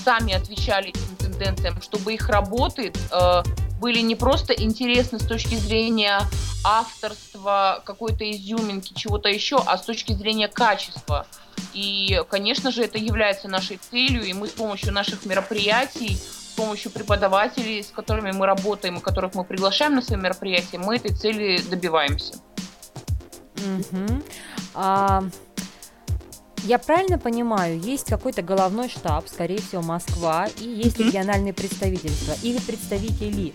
сами 0.04 0.32
отвечали 0.32 0.88
этим 0.88 1.16
тенденциям, 1.16 1.80
чтобы 1.80 2.14
их 2.14 2.28
работы 2.28 2.92
э, 3.12 3.42
были 3.80 4.00
не 4.00 4.14
просто 4.14 4.52
интересны 4.52 5.18
с 5.18 5.26
точки 5.26 5.54
зрения 5.54 6.20
авторства, 6.62 7.82
какой-то 7.84 8.30
изюминки, 8.30 8.92
чего-то 8.92 9.28
еще, 9.28 9.56
а 9.66 9.78
с 9.78 9.82
точки 9.82 10.12
зрения 10.12 10.48
качества. 10.48 11.26
И, 11.72 12.20
конечно 12.28 12.70
же, 12.70 12.82
это 12.82 12.98
является 12.98 13.48
нашей 13.48 13.78
целью, 13.78 14.22
и 14.24 14.32
мы 14.32 14.48
с 14.48 14.52
помощью 14.52 14.92
наших 14.92 15.24
мероприятий, 15.24 16.16
с 16.16 16.54
помощью 16.56 16.90
преподавателей, 16.90 17.82
с 17.82 17.88
которыми 17.88 18.32
мы 18.32 18.46
работаем 18.46 18.98
и 18.98 19.00
которых 19.00 19.34
мы 19.34 19.44
приглашаем 19.44 19.94
на 19.94 20.02
свои 20.02 20.18
мероприятия, 20.18 20.78
мы 20.78 20.96
этой 20.96 21.14
цели 21.14 21.58
добиваемся. 21.70 22.34
Угу. 23.56 24.22
А, 24.74 25.24
я 26.64 26.78
правильно 26.78 27.18
понимаю, 27.18 27.80
есть 27.80 28.08
какой-то 28.08 28.42
головной 28.42 28.88
штаб, 28.90 29.28
скорее 29.28 29.60
всего, 29.60 29.82
Москва, 29.82 30.48
и 30.58 30.64
есть 30.64 30.98
региональные 30.98 31.54
представительства 31.54 32.34
или 32.42 32.58
представители. 32.58 33.54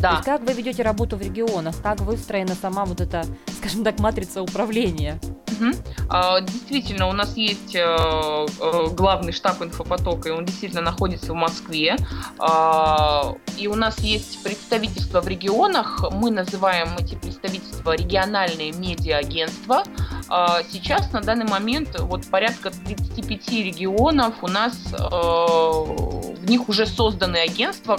Да. 0.00 0.10
То 0.10 0.14
есть 0.16 0.24
как 0.24 0.42
вы 0.42 0.52
ведете 0.54 0.82
работу 0.82 1.16
в 1.16 1.22
регионах, 1.22 1.74
как 1.82 2.00
выстроена 2.00 2.54
сама 2.54 2.84
вот 2.84 3.00
эта, 3.00 3.24
скажем 3.58 3.84
так, 3.84 3.98
матрица 3.98 4.42
управления? 4.42 5.20
Угу. 5.60 6.40
Действительно, 6.42 7.08
у 7.08 7.12
нас 7.12 7.36
есть 7.36 7.74
э, 7.74 7.80
э, 7.80 8.86
главный 8.92 9.32
штаб 9.32 9.62
инфопотока, 9.62 10.28
и 10.28 10.32
он 10.32 10.44
действительно 10.44 10.82
находится 10.82 11.32
в 11.32 11.36
Москве. 11.36 11.96
А, 12.38 13.34
и 13.58 13.66
у 13.68 13.74
нас 13.74 13.98
есть 14.00 14.42
представительства 14.42 15.20
в 15.20 15.28
регионах. 15.28 16.04
Мы 16.12 16.30
называем 16.30 16.96
эти 16.98 17.14
представительства 17.14 17.94
региональные 17.94 18.72
медиа-агентства. 18.72 19.84
А, 20.28 20.62
сейчас, 20.68 21.12
на 21.12 21.20
данный 21.20 21.46
момент, 21.46 21.98
вот 22.00 22.26
порядка 22.26 22.70
35 22.70 23.50
регионов 23.52 24.34
у 24.42 24.48
нас 24.48 24.74
э, 24.92 24.98
в 24.98 26.44
них 26.48 26.68
уже 26.68 26.86
созданы 26.86 27.36
агентства. 27.36 27.98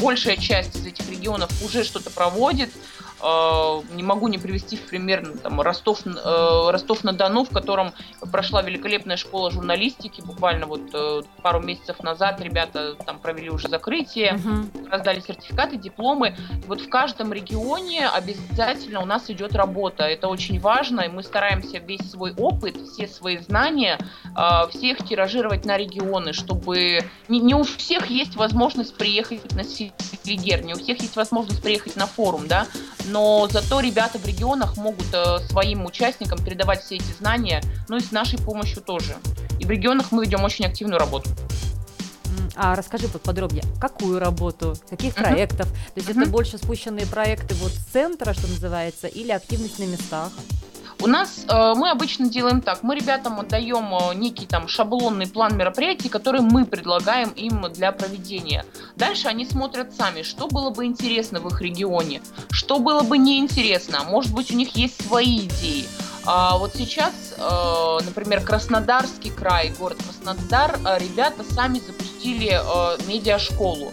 Большая 0.00 0.36
часть 0.36 0.76
из 0.76 0.86
этих 0.86 1.08
регионов 1.10 1.50
уже 1.62 1.84
что-то 1.84 2.10
проводит. 2.10 2.70
Э, 3.22 3.80
не 3.94 4.02
могу 4.02 4.28
не 4.28 4.38
привести 4.38 4.76
в 4.76 4.86
пример 4.86 5.22
ну, 5.26 5.34
там, 5.38 5.60
Ростов, 5.60 6.00
э, 6.06 6.70
Ростов-на-Дону, 6.70 7.44
в 7.44 7.50
котором 7.50 7.92
прошла 8.32 8.62
великолепная 8.62 9.16
школа 9.16 9.50
журналистики. 9.50 10.20
Буквально 10.22 10.66
вот 10.66 10.82
э, 10.92 11.22
пару 11.42 11.60
месяцев 11.60 12.02
назад 12.02 12.40
ребята 12.40 12.94
там 13.06 13.18
провели 13.20 13.50
уже 13.50 13.68
закрытие, 13.68 14.34
uh-huh. 14.34 14.90
раздали 14.90 15.20
сертификаты, 15.20 15.76
дипломы. 15.76 16.36
вот 16.66 16.80
в 16.80 16.88
каждом 16.88 17.32
регионе 17.32 18.08
обязательно 18.08 19.00
у 19.00 19.06
нас 19.06 19.30
идет 19.30 19.54
работа. 19.54 20.04
Это 20.04 20.28
очень 20.28 20.58
важно, 20.58 21.02
и 21.02 21.08
мы 21.08 21.22
стараемся 21.22 21.78
весь 21.78 22.10
свой 22.10 22.34
опыт, 22.34 22.76
все 22.76 23.06
свои 23.06 23.38
знания, 23.38 23.98
всех 24.70 25.06
тиражировать 25.06 25.64
на 25.64 25.76
регионы, 25.76 26.32
чтобы 26.32 27.00
не, 27.28 27.40
не 27.40 27.54
у 27.54 27.62
всех 27.62 28.06
есть 28.06 28.36
возможность 28.36 28.96
приехать 28.96 29.52
на 29.52 29.64
Селигер, 29.64 30.64
не 30.64 30.74
у 30.74 30.78
всех 30.78 31.00
есть 31.00 31.16
возможность 31.16 31.62
приехать 31.62 31.96
на 31.96 32.06
форум, 32.06 32.48
да, 32.48 32.66
но 33.06 33.48
зато 33.50 33.80
ребята 33.80 34.18
в 34.18 34.26
регионах 34.26 34.76
могут 34.76 35.06
э, 35.12 35.38
своим 35.48 35.84
участникам 35.86 36.42
передавать 36.42 36.82
все 36.82 36.96
эти 36.96 37.12
знания, 37.18 37.62
ну 37.88 37.96
и 37.96 38.00
с 38.00 38.12
нашей 38.12 38.38
помощью 38.38 38.82
тоже. 38.82 39.16
И 39.58 39.64
в 39.64 39.70
регионах 39.70 40.12
мы 40.12 40.24
ведем 40.24 40.44
очень 40.44 40.66
активную 40.66 40.98
работу. 40.98 41.30
А 42.54 42.76
расскажи 42.76 43.08
подробнее, 43.08 43.64
какую 43.80 44.18
работу, 44.18 44.76
каких 44.88 45.14
uh-huh. 45.14 45.22
проектов? 45.22 45.68
То 45.68 45.76
есть 45.96 46.08
uh-huh. 46.08 46.22
это 46.22 46.30
больше 46.30 46.58
спущенные 46.58 47.06
проекты 47.06 47.54
вот 47.54 47.72
с 47.72 47.92
центра, 47.92 48.34
что 48.34 48.46
называется, 48.46 49.06
или 49.06 49.30
активность 49.30 49.78
на 49.78 49.84
местах? 49.84 50.30
У 51.02 51.08
нас 51.08 51.44
э, 51.48 51.72
мы 51.74 51.90
обычно 51.90 52.28
делаем 52.28 52.60
так. 52.60 52.84
Мы 52.84 52.94
ребятам 52.94 53.40
отдаем 53.40 53.92
э, 53.92 54.14
некий 54.14 54.46
там 54.46 54.68
шаблонный 54.68 55.26
план 55.26 55.56
мероприятий, 55.56 56.08
который 56.08 56.42
мы 56.42 56.64
предлагаем 56.64 57.30
им 57.30 57.62
для 57.72 57.90
проведения. 57.90 58.64
Дальше 58.94 59.26
они 59.26 59.44
смотрят 59.44 59.92
сами, 59.92 60.22
что 60.22 60.46
было 60.46 60.70
бы 60.70 60.86
интересно 60.86 61.40
в 61.40 61.48
их 61.48 61.60
регионе, 61.60 62.22
что 62.52 62.78
было 62.78 63.02
бы 63.02 63.18
неинтересно. 63.18 64.04
Может 64.04 64.32
быть, 64.32 64.52
у 64.52 64.54
них 64.54 64.76
есть 64.76 65.04
свои 65.04 65.40
идеи. 65.40 65.86
А 66.24 66.56
вот 66.56 66.76
сейчас, 66.76 67.34
э, 67.36 67.98
например, 68.04 68.42
Краснодарский 68.42 69.32
край, 69.32 69.74
город 69.76 69.98
Краснодар, 70.04 70.78
ребята 71.00 71.42
сами 71.42 71.80
запустили 71.80 72.60
медиашколу. 73.08 73.92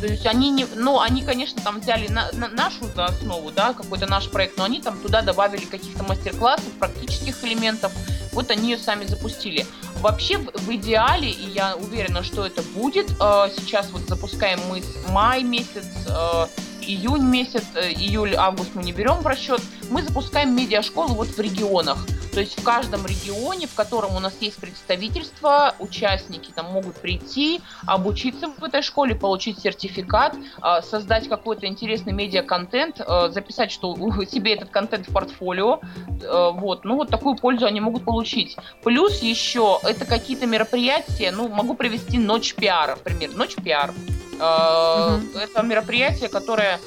То 0.00 0.06
есть 0.06 0.26
они 0.26 0.50
не, 0.50 0.66
ну, 0.76 0.98
они, 0.98 1.22
конечно, 1.22 1.60
там 1.62 1.80
взяли 1.80 2.08
на, 2.08 2.30
на 2.32 2.48
нашу 2.48 2.86
за 2.94 3.04
основу, 3.06 3.50
да, 3.50 3.74
какой-то 3.74 4.06
наш 4.06 4.30
проект, 4.30 4.56
но 4.56 4.64
они 4.64 4.80
там 4.80 4.98
туда 4.98 5.20
добавили 5.20 5.66
каких-то 5.66 6.02
мастер-классов, 6.04 6.72
практических 6.78 7.44
элементов. 7.44 7.92
Вот 8.32 8.50
они 8.50 8.70
ее 8.70 8.78
сами 8.78 9.04
запустили. 9.04 9.66
Вообще, 9.96 10.38
в, 10.38 10.50
в 10.52 10.74
идеале, 10.74 11.30
и 11.30 11.50
я 11.50 11.76
уверена, 11.76 12.22
что 12.22 12.46
это 12.46 12.62
будет, 12.62 13.10
э, 13.10 13.14
сейчас 13.54 13.90
вот 13.90 14.02
запускаем 14.08 14.60
мы 14.70 14.82
май 15.10 15.42
месяц, 15.42 15.86
э, 16.06 16.46
июнь 16.80 17.24
месяц, 17.24 17.64
э, 17.74 17.92
июль, 17.92 18.34
август 18.36 18.70
мы 18.74 18.82
не 18.82 18.92
берем 18.92 19.16
в 19.16 19.26
расчет, 19.26 19.60
мы 19.90 20.02
запускаем 20.02 20.56
медиашколу 20.56 21.14
вот 21.14 21.28
в 21.28 21.38
регионах. 21.38 22.06
То 22.32 22.40
есть 22.40 22.58
в 22.60 22.64
каждом 22.64 23.06
регионе, 23.06 23.66
в 23.66 23.74
котором 23.74 24.16
у 24.16 24.20
нас 24.20 24.34
есть 24.40 24.56
представительство, 24.56 25.74
участники 25.78 26.52
там 26.54 26.66
могут 26.66 26.96
прийти, 26.96 27.60
обучиться 27.86 28.48
в 28.48 28.62
этой 28.62 28.82
школе, 28.82 29.14
получить 29.14 29.58
сертификат, 29.60 30.36
а, 30.60 30.82
создать 30.82 31.28
какой-то 31.28 31.66
интересный 31.66 32.12
медиа-контент, 32.12 33.00
а, 33.00 33.28
записать, 33.30 33.72
что 33.72 33.96
себе 34.30 34.54
этот 34.54 34.70
контент 34.70 35.08
в 35.08 35.12
портфолио. 35.12 35.80
А, 36.24 36.50
вот, 36.50 36.84
ну 36.84 36.96
вот 36.96 37.10
такую 37.10 37.36
пользу 37.36 37.66
они 37.66 37.80
могут 37.80 38.04
получить. 38.04 38.56
Плюс 38.82 39.20
еще 39.20 39.78
это 39.82 40.04
какие-то 40.04 40.46
мероприятия, 40.46 41.32
ну 41.32 41.48
могу 41.48 41.74
привести 41.74 42.18
ночь 42.18 42.54
пиара, 42.54 42.96
например, 42.96 43.34
ночь 43.34 43.56
пиар. 43.56 43.92
Угу. 44.40 45.38
Это 45.38 45.62
мероприятие, 45.62 46.30
которое, 46.30 46.80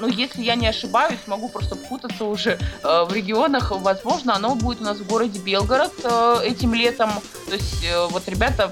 ну, 0.00 0.08
если 0.08 0.42
я 0.42 0.54
не 0.54 0.66
ошибаюсь, 0.66 1.20
могу 1.26 1.48
просто 1.48 1.76
путаться 1.76 2.24
уже 2.24 2.58
э, 2.82 3.04
в 3.04 3.12
регионах, 3.12 3.70
возможно, 3.70 4.34
оно 4.34 4.54
будет 4.54 4.80
у 4.80 4.84
нас 4.84 4.98
в 4.98 5.06
городе 5.06 5.38
Белгород 5.38 5.92
этим 6.44 6.74
летом. 6.74 7.10
То 7.48 7.54
есть 7.54 7.86
вот 8.10 8.28
ребята 8.28 8.70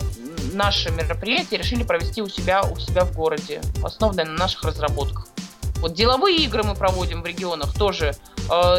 наше 0.53 0.91
мероприятие 0.91 1.59
решили 1.59 1.85
провести 1.85 2.23
у 2.23 2.29
себя, 2.29 2.63
у 2.63 2.77
себя 2.79 3.05
в 3.05 3.15
городе, 3.15 3.61
основанное 3.85 4.25
на 4.25 4.33
наших 4.33 4.65
разработках. 4.65 5.29
Вот 5.77 5.95
деловые 5.95 6.39
игры 6.39 6.63
мы 6.63 6.75
проводим 6.75 7.23
в 7.23 7.27
регионах 7.27 7.73
тоже. 7.73 8.15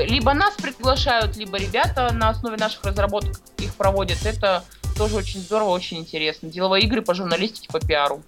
Либо 0.01 0.33
нас 0.33 0.53
приглашают, 0.55 1.37
либо 1.37 1.57
ребята 1.57 2.11
на 2.13 2.29
основе 2.29 2.57
наших 2.57 2.83
разработок 2.83 3.39
их 3.57 3.73
проводят. 3.75 4.25
Это 4.25 4.63
тоже 4.97 5.15
очень 5.15 5.39
здорово, 5.39 5.69
очень 5.69 5.97
интересно. 5.97 6.49
Деловые 6.49 6.83
игры 6.83 7.01
по 7.01 7.13
журналистике, 7.13 7.69
по 7.71 7.79
пиару. 7.79 8.21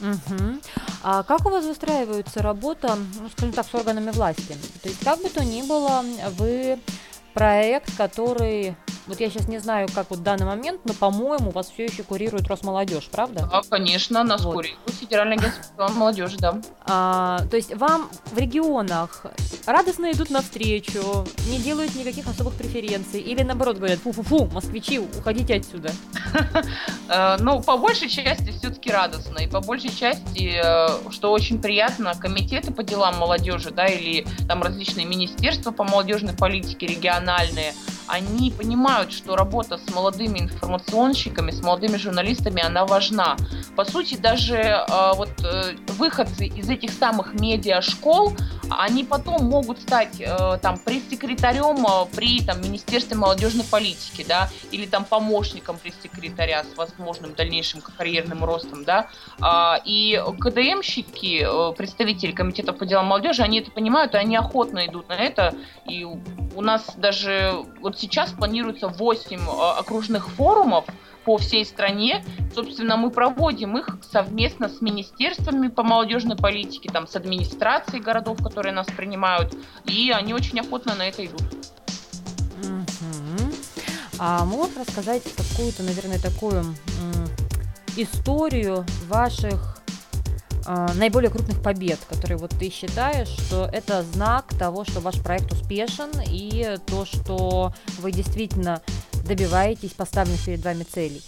Угу. 0.00 0.60
А 1.02 1.22
как 1.22 1.46
у 1.46 1.50
вас 1.50 1.64
выстраивается 1.64 2.42
работа, 2.42 2.96
ну, 3.20 3.28
скажем 3.30 3.52
так, 3.52 3.66
с 3.66 3.74
органами 3.74 4.10
власти? 4.10 4.56
То 4.82 4.88
есть, 4.88 5.04
как 5.04 5.20
бы 5.20 5.28
то 5.28 5.44
ни 5.44 5.62
было, 5.62 6.04
вы 6.36 6.78
проект, 7.38 7.96
который 7.96 8.74
вот 9.08 9.20
я 9.20 9.30
сейчас 9.30 9.48
не 9.48 9.58
знаю, 9.58 9.88
как 9.94 10.10
вот 10.10 10.18
в 10.18 10.22
данный 10.22 10.44
момент, 10.44 10.82
но, 10.84 10.92
по-моему, 10.92 11.50
вас 11.50 11.70
все 11.70 11.86
еще 11.86 12.02
курирует 12.02 12.46
Росмолодежь, 12.46 13.08
правда? 13.10 13.48
Да, 13.50 13.62
конечно, 13.68 14.22
нас 14.22 14.44
вот. 14.44 14.54
курирует 14.54 14.90
Федеральное 15.00 15.38
агентство 15.38 15.88
молодежи, 15.88 16.36
да. 16.38 16.60
А, 16.82 17.40
то 17.50 17.56
есть 17.56 17.74
вам 17.74 18.10
в 18.26 18.36
регионах 18.36 19.24
радостно 19.66 20.12
идут 20.12 20.28
навстречу, 20.28 21.26
не 21.48 21.58
делают 21.58 21.94
никаких 21.94 22.26
особых 22.26 22.54
преференций, 22.54 23.20
или 23.20 23.42
наоборот 23.42 23.78
говорят, 23.78 23.98
фу-фу-фу, 24.00 24.50
москвичи, 24.52 24.98
уходите 24.98 25.56
отсюда? 25.56 25.90
Э, 27.10 27.38
ну, 27.40 27.62
по 27.62 27.78
большей 27.78 28.10
части 28.10 28.50
все-таки 28.50 28.90
радостно, 28.90 29.38
и 29.38 29.46
по 29.46 29.60
большей 29.60 29.88
части, 29.88 30.60
э, 30.62 31.10
что 31.10 31.32
очень 31.32 31.58
приятно, 31.58 32.12
комитеты 32.14 32.70
по 32.70 32.82
делам 32.82 33.16
молодежи, 33.16 33.70
да, 33.70 33.86
или 33.86 34.26
там 34.46 34.62
различные 34.62 35.06
министерства 35.06 35.70
по 35.70 35.84
молодежной 35.84 36.34
политике 36.34 36.86
региональные, 36.86 37.27
профессиональные– 37.28 37.74
они 38.08 38.50
понимают, 38.50 39.12
что 39.12 39.36
работа 39.36 39.78
с 39.78 39.94
молодыми 39.94 40.40
информационщиками, 40.40 41.50
с 41.50 41.60
молодыми 41.62 41.96
журналистами, 41.96 42.62
она 42.62 42.86
важна. 42.86 43.36
По 43.76 43.84
сути, 43.84 44.16
даже 44.16 44.56
э, 44.56 44.86
вот 45.14 45.30
э, 45.44 45.76
выходцы 45.98 46.46
из 46.46 46.68
этих 46.68 46.90
самых 46.90 47.34
медиашкол, 47.34 48.34
они 48.70 49.04
потом 49.04 49.44
могут 49.44 49.80
стать 49.80 50.20
э, 50.20 50.58
там 50.60 50.78
пресс-секретарем 50.78 51.86
э, 51.86 52.06
при 52.14 52.40
там, 52.40 52.60
Министерстве 52.60 53.16
молодежной 53.16 53.64
политики, 53.64 54.24
да, 54.26 54.50
или 54.70 54.86
там 54.86 55.04
помощником 55.04 55.78
пресс-секретаря 55.78 56.64
с 56.64 56.76
возможным 56.76 57.34
дальнейшим 57.34 57.80
карьерным 57.80 58.44
ростом, 58.44 58.84
да. 58.84 59.08
А, 59.40 59.80
и 59.84 60.22
КДМщики, 60.38 61.44
э, 61.44 61.74
представители 61.76 62.32
комитетов 62.32 62.78
по 62.78 62.86
делам 62.86 63.06
молодежи, 63.06 63.42
они 63.42 63.60
это 63.60 63.70
понимают, 63.70 64.14
и 64.14 64.18
они 64.18 64.36
охотно 64.36 64.86
идут 64.86 65.08
на 65.08 65.14
это. 65.14 65.54
И 65.86 66.04
у 66.04 66.60
нас 66.60 66.94
даже 66.96 67.64
вот 67.80 67.97
сейчас 67.98 68.30
планируется 68.32 68.88
8 68.88 69.38
э, 69.38 69.78
окружных 69.78 70.28
форумов, 70.30 70.86
по 71.28 71.36
всей 71.36 71.66
стране. 71.66 72.24
Собственно, 72.54 72.96
мы 72.96 73.10
проводим 73.10 73.76
их 73.76 73.98
совместно 74.10 74.70
с 74.70 74.80
министерствами 74.80 75.68
по 75.68 75.82
молодежной 75.82 76.38
политике, 76.38 76.88
там, 76.90 77.06
с 77.06 77.16
администрацией 77.16 78.00
городов, 78.00 78.42
которые 78.42 78.72
нас 78.72 78.86
принимают, 78.86 79.54
и 79.84 80.10
они 80.10 80.32
очень 80.32 80.58
охотно 80.60 80.94
на 80.94 81.06
это 81.06 81.26
идут. 81.26 81.42
А 84.18 84.46
можешь 84.46 84.78
рассказать 84.78 85.22
какую-то, 85.36 85.82
наверное, 85.82 86.18
такую 86.18 86.64
историю 87.94 88.86
ваших 89.06 89.77
э, 90.68 90.86
наиболее 90.94 91.30
крупных 91.30 91.62
побед, 91.62 91.98
которые 92.08 92.36
вот 92.36 92.50
ты 92.50 92.70
считаешь, 92.70 93.28
что 93.28 93.68
это 93.72 94.02
знак 94.02 94.46
того, 94.58 94.84
что 94.84 95.00
ваш 95.00 95.20
проект 95.20 95.50
успешен 95.50 96.10
и 96.26 96.76
то, 96.86 97.04
что 97.04 97.72
вы 97.98 98.12
действительно 98.12 98.82
добиваетесь 99.26 99.92
поставленных 99.92 100.44
перед 100.44 100.64
вами 100.64 100.84
целей? 100.84 101.22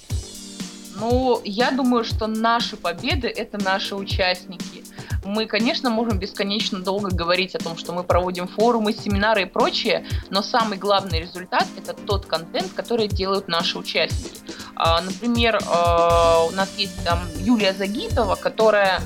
Ну, 1.01 1.41
я 1.45 1.71
думаю, 1.71 2.05
что 2.05 2.27
наши 2.27 2.77
победы– 2.77 3.27
это 3.37 3.63
наши 3.63 3.95
участники. 3.95 4.85
Мы, 5.25 5.47
конечно, 5.47 5.91
можем 5.91 6.19
бесконечно 6.19 6.79
долго 6.81 7.11
говорить 7.11 7.55
о 7.55 7.59
том, 7.59 7.77
что 7.77 7.93
мы 7.93 8.05
проводим 8.05 8.49
форумы, 8.49 8.93
семинары 8.93 9.43
и 9.43 9.47
прочее, 9.47 10.07
но 10.31 10.43
самый 10.43 10.79
главный 10.79 11.21
результат– 11.21 11.67
это 11.77 11.95
тот 11.95 12.27
контент, 12.27 12.73
который 12.73 13.09
делают 13.09 13.49
наши 13.49 13.79
участники. 13.79 14.41
А, 14.75 15.01
например, 15.01 15.59
а, 15.67 16.45
у 16.45 16.51
нас 16.53 16.71
есть 16.77 17.05
там 17.05 17.21
Юлия 17.39 17.73
Загитова, 17.73 18.35
которая 18.35 19.01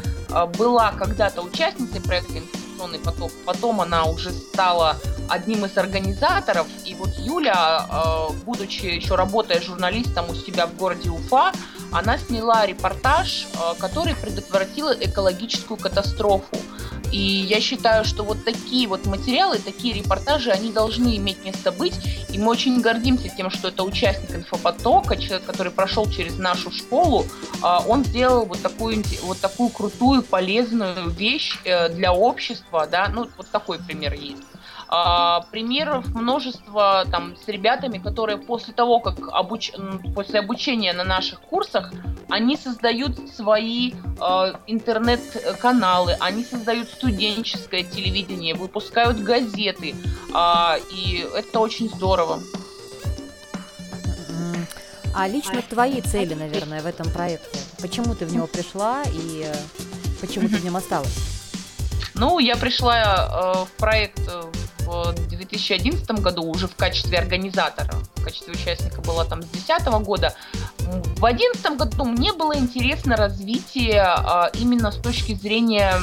была 0.59 0.93
когда-то 0.93 1.43
участницей 1.43 2.01
проекта 2.01 2.39
«Информационный 2.39 2.99
поток», 2.99 3.33
потом 3.45 3.81
она 3.81 4.05
уже 4.05 4.31
стала 4.31 4.97
одним 5.29 5.65
из 5.65 5.77
организаторов, 5.79 6.67
и 6.85 6.95
вот 6.95 7.11
Юля, 7.19 7.87
будучи 8.45 8.87
еще 8.87 9.15
работая 9.15 9.61
журналистом 9.61 10.29
у 10.31 10.35
себя 10.35 10.67
в 10.67 10.75
городе 10.77 11.11
Уфа, 11.11 11.53
она 11.93 12.19
сняла 12.19 12.67
репортаж, 12.67 13.47
который 13.79 14.15
предотвратил 14.17 14.93
экологическую 14.93 15.79
катастрофу. 15.79 16.57
И 17.15 17.47
я 17.49 17.61
считаю, 17.61 18.05
что 18.05 18.25
вот 18.25 18.45
такие 18.45 18.89
вот 18.89 19.07
материалы, 19.07 19.61
такие 19.61 19.95
репортажи, 19.95 20.51
они 20.51 20.73
должны 20.73 21.17
иметь 21.17 21.45
место 21.45 21.71
быть. 21.71 21.95
И 22.29 22.39
мы 22.39 22.51
очень 22.51 22.81
гордимся 22.81 23.29
тем, 23.29 23.53
что 23.53 23.69
это 23.69 23.85
участник 23.85 24.35
инфопотока, 24.35 25.17
человек, 25.17 25.47
который 25.47 25.71
прошел 25.71 26.11
через 26.11 26.39
нашу 26.39 26.73
школу. 26.73 27.25
А, 27.63 27.85
он 27.87 28.05
сделал 28.05 28.47
вот 28.47 28.61
такую, 28.61 29.05
вот 29.23 29.39
такую 29.39 29.69
крутую, 29.69 30.25
полезную 30.25 31.09
вещь 31.11 31.57
э, 31.65 31.89
для 31.89 32.13
общества. 32.13 32.89
Да? 32.91 33.07
Ну, 33.07 33.29
вот 33.37 33.49
такой 33.49 33.79
пример 33.79 34.15
есть. 34.15 34.43
А, 34.97 35.41
примеров 35.51 36.07
множество 36.15 37.05
там 37.11 37.37
с 37.37 37.49
ребятами, 37.49 37.99
которые 37.99 38.39
после 38.39 38.73
того, 38.73 39.01
как 39.01 39.29
обуч... 39.33 39.73
после 40.15 40.39
обучения 40.39 40.93
на 40.93 41.03
наших 41.03 41.41
курсах, 41.41 41.93
они 42.29 42.57
создают 42.57 43.29
свои 43.29 43.93
э, 43.93 44.53
интернет-каналы, 44.69 46.17
они 46.21 46.45
создают 46.45 46.89
студенческое 46.89 47.83
телевидение, 47.83 48.55
выпускают 48.55 49.19
газеты, 49.19 49.97
э, 50.33 50.79
и 50.93 51.27
это 51.35 51.59
очень 51.59 51.89
здорово. 51.89 52.39
А 55.13 55.27
лично 55.27 55.61
твои 55.63 56.01
цели, 56.03 56.35
наверное, 56.35 56.81
в 56.83 56.87
этом 56.87 57.11
проекте? 57.11 57.59
Почему 57.83 58.15
ты 58.15 58.27
в 58.27 58.33
него 58.33 58.47
пришла 58.47 59.03
и 59.13 59.43
э, 59.45 59.55
почему 60.21 60.49
ты 60.49 60.59
в 60.59 60.65
нем 60.65 60.77
осталась? 60.77 61.35
Ну, 62.15 62.39
я 62.39 62.55
пришла 62.55 62.95
э, 62.97 63.65
в 63.65 63.71
проект 63.77 64.21
э, 64.29 64.43
в 64.85 65.15
2011 65.29 66.11
году 66.21 66.43
уже 66.45 66.69
в 66.69 66.77
качестве 66.77 67.19
организатора, 67.19 67.93
в 68.15 68.25
качестве 68.25 68.53
участника 68.55 69.01
была 69.01 69.25
там 69.25 69.43
с 69.43 69.47
2010 69.47 69.89
года. 70.05 70.35
В 70.79 71.21
2011 71.21 71.77
году 71.77 72.05
мне 72.05 72.33
было 72.33 72.57
интересно 72.57 73.17
развитие 73.17 74.03
а, 74.03 74.51
именно 74.55 74.91
с 74.91 74.97
точки 74.97 75.35
зрения, 75.35 75.95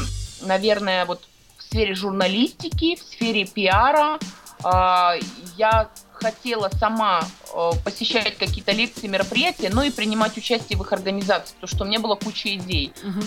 наверное, 0.41 1.05
вот 1.05 1.27
в 1.57 1.63
сфере 1.63 1.93
журналистики, 1.93 2.95
в 2.95 3.03
сфере 3.03 3.45
пиара. 3.45 4.19
А, 4.63 5.15
я 5.57 5.89
хотела 6.21 6.69
сама 6.69 7.23
э, 7.53 7.71
посещать 7.83 8.38
какие-то 8.38 8.71
лекции, 8.71 9.07
мероприятия, 9.07 9.69
но 9.69 9.83
и 9.83 9.89
принимать 9.89 10.38
участие 10.38 10.77
в 10.77 10.83
их 10.83 10.93
организации, 10.93 11.55
потому 11.55 11.67
что 11.67 11.83
у 11.83 11.88
меня 11.88 12.00
была 12.00 12.15
куча 12.15 12.55
идей. 12.55 12.93
Угу. 13.03 13.21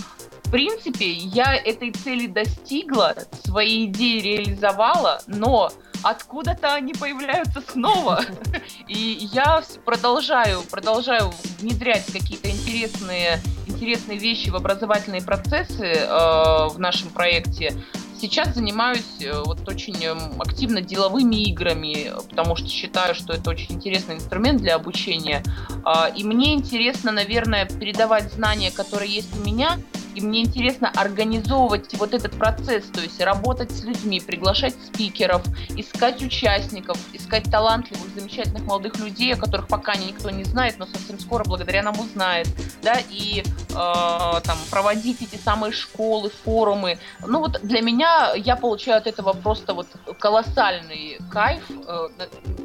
В 0.45 0.51
принципе, 0.51 1.11
я 1.11 1.55
этой 1.55 1.91
цели 1.91 2.27
достигла, 2.27 3.17
свои 3.45 3.87
идеи 3.87 4.21
реализовала, 4.21 5.21
но 5.27 5.73
откуда-то 6.05 6.75
они 6.75 6.93
появляются 6.93 7.61
снова. 7.61 8.21
И 8.89 9.29
я 9.33 9.63
продолжаю, 9.85 10.63
продолжаю 10.71 11.33
внедрять 11.59 12.07
какие-то 12.07 12.51
интересные, 12.51 13.41
интересные 13.67 14.19
вещи 14.19 14.51
в 14.51 14.57
образовательные 14.57 15.23
процессы 15.23 15.87
э, 15.87 16.07
в 16.07 16.77
нашем 16.79 17.11
проекте. 17.11 17.75
Сейчас 18.21 18.55
занимаюсь 18.55 19.21
э, 19.21 19.43
вот 19.45 19.69
очень 19.69 20.03
эм, 20.05 20.41
активно 20.41 20.81
деловыми 20.81 21.37
играми, 21.51 22.13
потому 22.29 22.55
что 22.55 22.69
считаю, 22.69 23.15
что 23.15 23.33
это 23.33 23.51
очень 23.51 23.75
интересный 23.75 24.15
инструмент 24.15 24.61
для 24.61 24.77
обучения. 24.77 25.43
А, 25.85 26.09
и 26.09 26.23
мне 26.23 26.55
интересно, 26.55 27.13
наверное, 27.13 27.67
передавать 27.67 28.33
знания, 28.33 28.71
которые 28.71 29.13
есть 29.13 29.37
у 29.37 29.45
меня, 29.45 29.79
и 30.15 30.21
мне 30.21 30.43
интересно 30.43 30.91
организовывать 30.95 31.93
вот 31.95 32.15
этот 32.15 32.33
процесс, 32.33 32.85
то 32.87 33.01
есть 33.01 33.21
работать 33.21 33.71
с 33.73 33.83
людьми, 33.83 34.21
приглашать 34.21 34.75
спикеров, 34.75 35.43
искать 35.77 36.23
участников, 36.23 36.99
искать 37.13 37.51
талантливых, 37.51 38.09
замечательных 38.15 38.65
молодых 38.65 38.99
людей, 38.99 39.35
о 39.35 39.37
которых 39.37 39.69
пока 39.69 39.95
никто 39.97 40.31
не 40.31 40.45
знает, 40.45 40.79
но 40.79 40.87
совсем 40.87 41.19
скоро 41.19 41.45
благодаря 41.45 41.83
нам 41.83 41.99
узнает, 41.99 42.49
да, 42.83 42.97
и 43.11 43.43
э, 43.43 43.75
там 43.75 44.59
проводить 44.71 45.23
эти 45.23 45.41
самые 45.41 45.73
школы, 45.73 46.31
форумы. 46.45 46.99
Ну 47.27 47.41
вот 47.41 47.61
для 47.63 47.81
меня 47.81 48.33
я 48.37 48.57
получаю 48.57 48.99
от 48.99 49.07
этого 49.07 49.33
просто 49.33 49.75
вот 49.75 49.89
колоссальный 50.19 51.19
кайф, 51.31 51.65
э, 51.71 52.09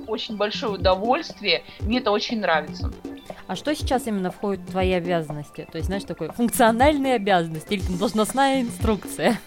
очень 0.08 0.38
большое 0.38 0.74
удовольствие, 0.74 1.64
мне 1.80 2.00
это 2.00 2.12
очень 2.12 2.40
нравится. 2.40 2.92
А 3.50 3.56
что 3.56 3.74
сейчас 3.74 4.06
именно 4.06 4.30
входит 4.30 4.62
в 4.62 4.70
твои 4.70 4.92
обязанности? 4.92 5.68
То 5.72 5.80
есть, 5.80 5.88
знаешь, 5.88 6.04
такой 6.04 6.30
функциональные 6.30 7.16
обязанности 7.16 7.74
или 7.74 7.82
там 7.82 7.98
должностная 7.98 8.62
инструкция? 8.62 9.40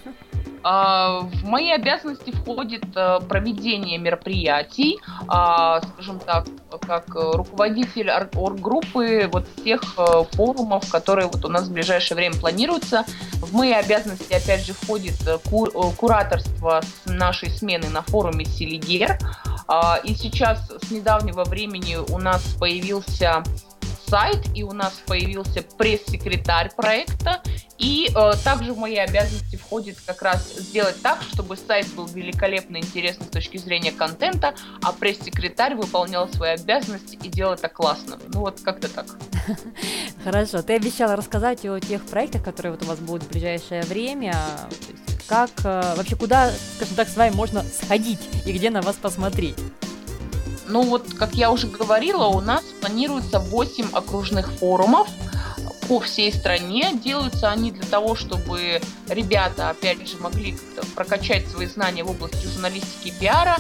А, 0.65 1.21
в 1.21 1.45
мои 1.45 1.71
обязанности 1.71 2.33
входит 2.33 2.85
э, 2.97 3.21
проведение 3.29 3.99
мероприятий, 3.99 4.99
а, 5.29 5.81
скажем 5.83 6.19
так, 6.19 6.47
как 6.81 7.05
руководитель 7.15 8.11
оргруппы 8.11 9.29
вот 9.31 9.47
тех 9.63 9.83
э, 9.97 10.25
форумов, 10.33 10.91
которые 10.91 11.29
вот 11.29 11.45
у 11.45 11.49
нас 11.49 11.69
в 11.69 11.73
ближайшее 11.73 12.17
время 12.17 12.35
планируются. 12.35 13.05
В 13.35 13.55
мои 13.55 13.71
обязанности, 13.71 14.33
опять 14.33 14.67
же, 14.67 14.73
входит 14.73 15.15
э, 15.29 15.39
кураторство 15.97 16.81
нашей 17.07 17.51
смены 17.51 17.89
на 17.89 18.03
форуме 18.03 18.47
Селигер. 18.47 19.17
А, 19.69 20.01
и 20.03 20.15
сейчас 20.17 20.73
с 20.83 20.91
недавнего 20.91 21.45
времени 21.45 21.99
у 22.13 22.19
нас 22.19 22.43
появился 22.59 23.45
сайт, 24.13 24.41
и 24.55 24.63
у 24.63 24.73
нас 24.73 24.93
появился 25.07 25.63
пресс-секретарь 25.63 26.71
проекта. 26.77 27.43
И 27.79 28.11
э, 28.15 28.33
также 28.45 28.75
в 28.75 28.79
мои 28.79 28.97
обязанности 28.97 29.57
входит 29.57 29.97
как 30.05 30.21
раз 30.21 30.53
сделать 30.53 31.01
так, 31.01 31.23
чтобы 31.23 31.57
сайт 31.57 31.87
был 31.95 32.05
великолепно 32.05 32.77
интересный 32.77 33.25
с 33.25 33.31
точки 33.31 33.57
зрения 33.57 33.91
контента, 33.91 34.55
а 34.83 34.93
пресс-секретарь 34.93 35.77
выполнял 35.77 36.29
свои 36.29 36.51
обязанности 36.51 37.19
и 37.23 37.29
делал 37.29 37.55
это 37.55 37.71
классно. 37.71 38.19
Ну 38.35 38.41
вот 38.41 38.61
как-то 38.61 38.89
так. 38.89 39.07
Хорошо. 40.25 40.61
Ты 40.61 40.75
обещала 40.75 41.17
рассказать 41.17 41.65
о 41.65 41.81
тех 41.81 42.05
проектах, 42.05 42.45
которые 42.45 42.73
вот 42.73 42.83
у 42.83 42.87
вас 42.87 42.99
будут 42.99 43.23
в 43.23 43.31
ближайшее 43.31 43.81
время. 43.83 44.37
Как 45.27 45.49
э, 45.65 45.95
вообще 45.97 46.17
куда, 46.17 46.51
скажем 46.77 46.97
так, 46.97 47.09
с 47.09 47.17
вами 47.17 47.35
можно 47.35 47.63
сходить 47.63 48.21
и 48.45 48.53
где 48.53 48.69
на 48.69 48.83
вас 48.83 48.97
посмотреть? 48.97 49.57
Ну 50.73 50.81
вот, 50.81 51.05
как 51.19 51.35
я 51.35 51.51
уже 51.51 51.67
говорила, 51.67 52.29
у 52.29 52.41
нас 52.41 52.63
планируется 52.81 53.39
8 53.41 53.91
окружных 53.93 54.51
форумов 54.53 55.07
по 55.87 56.01
всей 56.01 56.33
стране. 56.33 56.95
Делаются 56.95 57.51
они 57.51 57.73
для 57.73 57.85
того, 57.85 58.15
чтобы 58.15 58.81
ребята, 59.07 59.69
опять 59.69 60.09
же, 60.09 60.17
могли 60.17 60.57
прокачать 60.95 61.47
свои 61.47 61.67
знания 61.67 62.05
в 62.05 62.11
области 62.11 62.47
журналистики 62.47 63.09
и 63.09 63.13
пиара, 63.21 63.59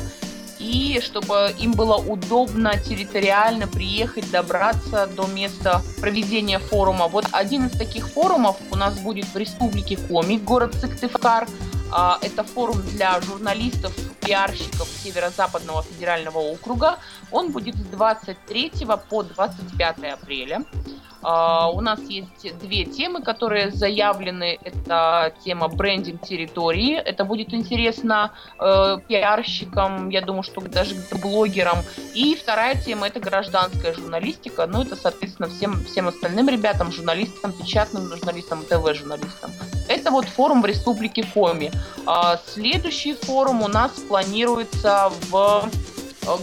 и 0.59 1.01
чтобы 1.03 1.55
им 1.59 1.73
было 1.73 1.97
удобно 1.97 2.79
территориально 2.79 3.67
приехать, 3.67 4.31
добраться 4.31 5.07
до 5.07 5.27
места 5.27 5.83
проведения 6.01 6.61
форума. 6.61 7.09
Вот 7.09 7.27
один 7.33 7.67
из 7.67 7.77
таких 7.77 8.09
форумов 8.09 8.57
у 8.71 8.77
нас 8.77 8.99
будет 8.99 9.27
в 9.27 9.37
Республике 9.37 9.99
Коми, 9.99 10.39
город 10.39 10.75
Сыктывкар. 10.81 11.47
А, 11.95 12.19
это 12.23 12.43
форум 12.43 12.81
для 12.83 13.21
журналистов, 13.21 13.93
пиарщиков 14.21 14.89
Северо-Западного 14.89 15.83
федерального 15.83 16.39
округа. 16.39 16.99
Он 17.31 17.53
будет 17.53 17.77
с 17.77 17.83
23 17.83 18.73
по 19.11 19.23
25 19.23 20.05
апреля. 20.13 20.65
А, 21.23 21.71
у 21.71 21.81
нас 21.81 22.01
есть 22.01 22.59
две 22.59 22.85
темы, 22.85 23.23
которые 23.23 23.71
заявлены. 23.71 24.59
Это 24.63 25.35
тема 25.45 25.69
брендинг 25.69 26.23
территории. 26.23 26.95
Это 26.95 27.25
будет 27.25 27.55
интересно 27.55 28.33
э, 28.59 28.99
пиарщикам, 29.09 30.09
я 30.09 30.21
думаю, 30.21 30.43
что 30.43 30.61
даже 30.61 30.95
блогерам. 31.23 31.79
И 32.15 32.35
вторая 32.35 32.75
тема 32.75 33.07
это 33.07 33.21
гражданская 33.21 33.95
журналистика. 33.95 34.67
Ну, 34.67 34.83
это, 34.83 34.97
соответственно, 34.97 35.49
всем, 35.49 35.85
всем 35.85 36.09
остальным 36.09 36.49
ребятам, 36.49 36.91
журналистам, 36.93 37.53
печатным 37.53 38.09
журналистам, 38.09 38.63
ТВ-журналистам. 38.65 39.51
Это 39.89 40.11
вот 40.11 40.27
форум 40.27 40.63
в 40.63 40.67
Республике 40.67 41.25
Коми. 41.35 41.71
А, 42.07 42.39
следующий 42.47 43.15
форум 43.15 43.63
у 43.63 43.69
нас 43.69 43.93
планируется 44.09 45.11
в 45.31 45.43
Э, 45.63 45.82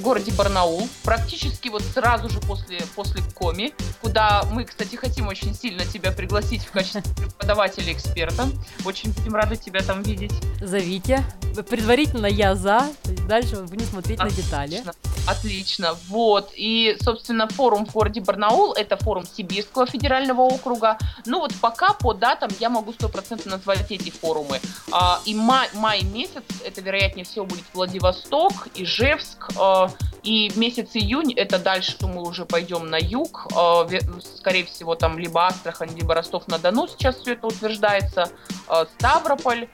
городе 0.02 0.32
Барнаул, 0.32 0.88
практически 1.04 1.70
вот 1.70 1.82
сразу 1.84 2.30
же 2.30 2.40
после, 2.42 2.80
после 2.96 3.22
Коми, 3.34 3.74
куда 4.02 4.44
мы, 4.52 4.66
кстати, 4.66 4.96
хотим 4.96 5.28
очень 5.28 5.56
сильно 5.56 5.86
тебя 5.86 6.12
пригласить 6.12 6.64
в 6.64 6.72
качестве 6.72 7.02
преподавателя-эксперта. 7.18 8.50
Очень 8.86 9.14
будем 9.14 9.36
рады 9.36 9.56
тебя 9.56 9.82
там 9.82 10.04
видеть. 10.04 10.34
Зовите. 10.62 11.24
Предварительно 11.70 12.28
я 12.28 12.56
за, 12.56 12.90
дальше 13.28 13.58
будем 13.64 13.86
смотреть 13.86 14.20
Отлично. 14.20 14.58
на 14.58 14.68
детали. 14.68 14.84
Отлично. 15.30 15.96
Вот. 16.08 16.52
И, 16.56 16.98
собственно, 17.02 17.48
форум 17.48 17.86
в 17.86 17.94
городе 17.94 18.20
Барнаул, 18.20 18.74
это 18.74 18.98
форум 18.98 19.26
Сибирского 19.26 19.86
федерального 19.86 20.42
округа. 20.42 20.98
Ну 21.26 21.40
вот 21.40 21.54
пока 21.62 21.94
по 21.94 22.14
датам 22.14 22.50
я 22.60 22.70
могу 22.70 22.94
стопроцентно 22.94 23.52
назвать 23.52 23.92
эти 23.92 24.10
форумы. 24.10 24.60
А, 24.92 25.20
и 25.26 25.36
май, 25.36 25.70
май 25.74 26.04
месяц, 26.04 26.44
это 26.66 26.82
вероятнее 26.82 27.26
всего 27.26 27.46
будет 27.46 27.64
Владивосток, 27.74 28.70
Ижевск, 28.74 29.52
а, 29.60 29.92
и 30.24 30.52
месяц 30.56 30.90
июнь, 30.94 31.34
это 31.34 31.60
дальше 31.60 31.96
мы 32.02 32.22
уже 32.22 32.46
пойдем 32.46 32.90
на 32.90 32.98
юг, 32.98 33.48
а, 33.56 33.88
скорее 34.36 34.66
всего 34.66 34.96
там 34.96 35.18
либо 35.18 35.46
Астрахань, 35.48 35.96
либо 35.96 36.14
Ростов-на-Дону, 36.14 36.88
сейчас 36.88 37.18
все 37.18 37.34
это 37.34 37.48
утверждается, 37.48 38.30
а, 38.68 38.86
Ставрополь, 38.86 39.68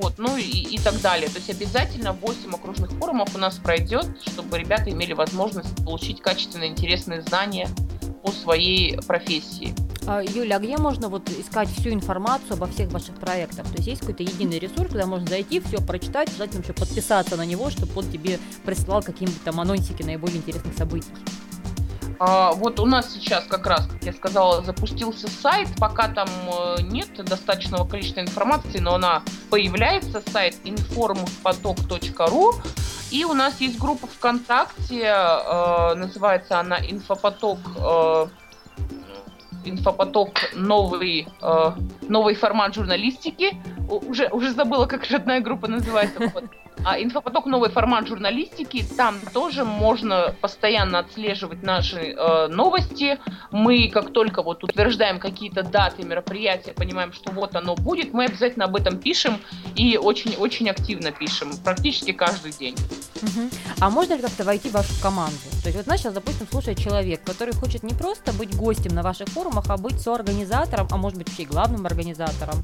вот, 0.00 0.14
ну 0.18 0.36
и, 0.36 0.42
и 0.42 0.78
так 0.78 1.00
далее. 1.00 1.28
То 1.28 1.36
есть 1.36 1.50
обязательно 1.50 2.12
8 2.12 2.54
окружных 2.54 2.90
форумов 2.92 3.34
у 3.34 3.38
нас 3.38 3.56
пройдет, 3.56 4.06
чтобы 4.22 4.58
ребята 4.58 4.90
имели 4.90 5.12
возможность 5.12 5.74
получить 5.84 6.20
качественные, 6.20 6.70
интересные 6.70 7.22
знания 7.22 7.68
по 8.22 8.32
своей 8.32 8.98
профессии. 9.06 9.74
А, 10.08 10.22
Юля, 10.22 10.56
а 10.56 10.58
где 10.60 10.76
можно 10.76 11.08
вот 11.08 11.28
искать 11.30 11.68
всю 11.68 11.90
информацию 11.90 12.52
обо 12.52 12.68
всех 12.68 12.90
ваших 12.92 13.16
проектах? 13.16 13.66
То 13.66 13.76
есть 13.76 13.88
есть 13.88 14.00
какой-то 14.02 14.22
единый 14.22 14.60
ресурс, 14.60 14.90
куда 14.92 15.04
можно 15.06 15.26
зайти, 15.26 15.58
все 15.60 15.78
прочитать, 15.78 16.30
желательно 16.32 16.62
еще 16.62 16.72
подписаться 16.74 17.36
на 17.36 17.44
него, 17.44 17.70
чтобы 17.70 17.92
он 17.96 18.08
тебе 18.08 18.38
присылал 18.64 19.02
какие-нибудь 19.02 19.42
там 19.42 19.58
анонсики 19.60 20.04
наиболее 20.04 20.36
интересных 20.36 20.74
событий. 20.74 21.10
А, 22.18 22.52
вот 22.52 22.78
у 22.78 22.86
нас 22.86 23.12
сейчас 23.12 23.44
как 23.46 23.66
раз, 23.66 23.86
как 23.86 24.04
я 24.04 24.12
сказала, 24.12 24.62
запустился 24.62 25.28
сайт, 25.28 25.68
пока 25.78 26.08
там 26.08 26.28
э, 26.46 26.82
нет 26.82 27.12
достаточного 27.24 27.86
количества 27.86 28.20
информации, 28.20 28.78
но 28.78 28.94
она 28.94 29.22
появляется, 29.50 30.22
сайт 30.32 30.54
informpotок.ru, 30.64 32.54
и 33.10 33.24
у 33.24 33.34
нас 33.34 33.60
есть 33.60 33.78
группа 33.78 34.06
ВКонтакте, 34.06 35.02
э, 35.02 35.94
называется 35.94 36.60
она 36.60 36.78
«Инфопоток 36.78 37.58
э, 37.76 38.26
инфопоток 39.68 40.30
новый, 40.54 41.28
э, 41.40 41.72
новый 42.08 42.34
формат 42.34 42.74
журналистики. 42.74 43.56
Уже, 43.88 44.28
уже 44.28 44.52
забыла, 44.52 44.86
как 44.86 45.08
родная 45.10 45.40
группа 45.40 45.68
называется. 45.68 46.32
А 46.88 47.00
инфопоток 47.00 47.46
новый 47.46 47.68
формат 47.68 48.06
журналистики. 48.06 48.84
Там 48.96 49.18
тоже 49.34 49.64
можно 49.64 50.36
постоянно 50.40 51.00
отслеживать 51.00 51.64
наши 51.64 52.14
э, 52.16 52.46
новости. 52.46 53.18
Мы, 53.50 53.90
как 53.92 54.12
только 54.12 54.40
вот 54.40 54.62
утверждаем 54.62 55.18
какие-то 55.18 55.64
даты 55.64 56.04
мероприятия, 56.04 56.74
понимаем, 56.74 57.12
что 57.12 57.32
вот 57.32 57.56
оно 57.56 57.74
будет, 57.74 58.12
мы 58.12 58.26
обязательно 58.26 58.66
об 58.66 58.76
этом 58.76 58.98
пишем 58.98 59.40
и 59.74 59.96
очень-очень 59.96 60.70
активно 60.70 61.10
пишем. 61.10 61.50
Практически 61.64 62.12
каждый 62.12 62.52
день. 62.52 62.76
Угу. 63.20 63.50
А 63.80 63.90
можно 63.90 64.14
ли 64.14 64.22
как-то 64.22 64.44
войти 64.44 64.68
в 64.68 64.74
вашу 64.74 64.92
команду? 65.02 65.34
То 65.64 65.70
есть 65.70 65.76
вот 65.76 65.88
нас 65.88 65.98
сейчас, 65.98 66.14
допустим, 66.14 66.46
слушает 66.48 66.78
человек, 66.78 67.20
который 67.24 67.52
хочет 67.52 67.82
не 67.82 67.94
просто 67.94 68.32
быть 68.32 68.54
гостем 68.54 68.94
на 68.94 69.02
ваших 69.02 69.26
форумах, 69.30 69.64
а 69.70 69.76
быть 69.76 70.00
соорганизатором, 70.00 70.86
а 70.92 70.96
может 70.96 71.18
быть 71.18 71.30
вообще 71.30 71.46
главным 71.46 71.84
организатором. 71.84 72.62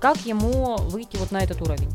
Как 0.00 0.18
ему 0.18 0.76
выйти 0.76 1.16
вот 1.16 1.32
на 1.32 1.38
этот 1.38 1.60
уровень? 1.60 1.90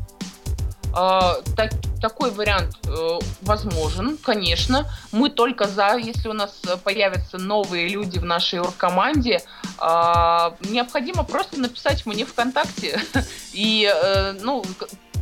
Uh, 0.92 1.42
так, 1.54 1.70
такой 2.00 2.30
вариант 2.30 2.76
uh, 2.82 3.22
возможен, 3.42 4.18
конечно. 4.18 4.86
Мы 5.12 5.30
только 5.30 5.68
за, 5.68 5.96
если 5.96 6.28
у 6.28 6.32
нас 6.32 6.60
появятся 6.82 7.38
новые 7.38 7.88
люди 7.88 8.18
в 8.18 8.24
нашей 8.24 8.60
оргкоманде. 8.60 9.40
Uh, 9.78 10.54
необходимо 10.68 11.22
просто 11.22 11.60
написать 11.60 12.06
мне 12.06 12.24
ВКонтакте. 12.24 13.00
И, 13.52 13.90
э, 13.92 14.32
ну, 14.40 14.64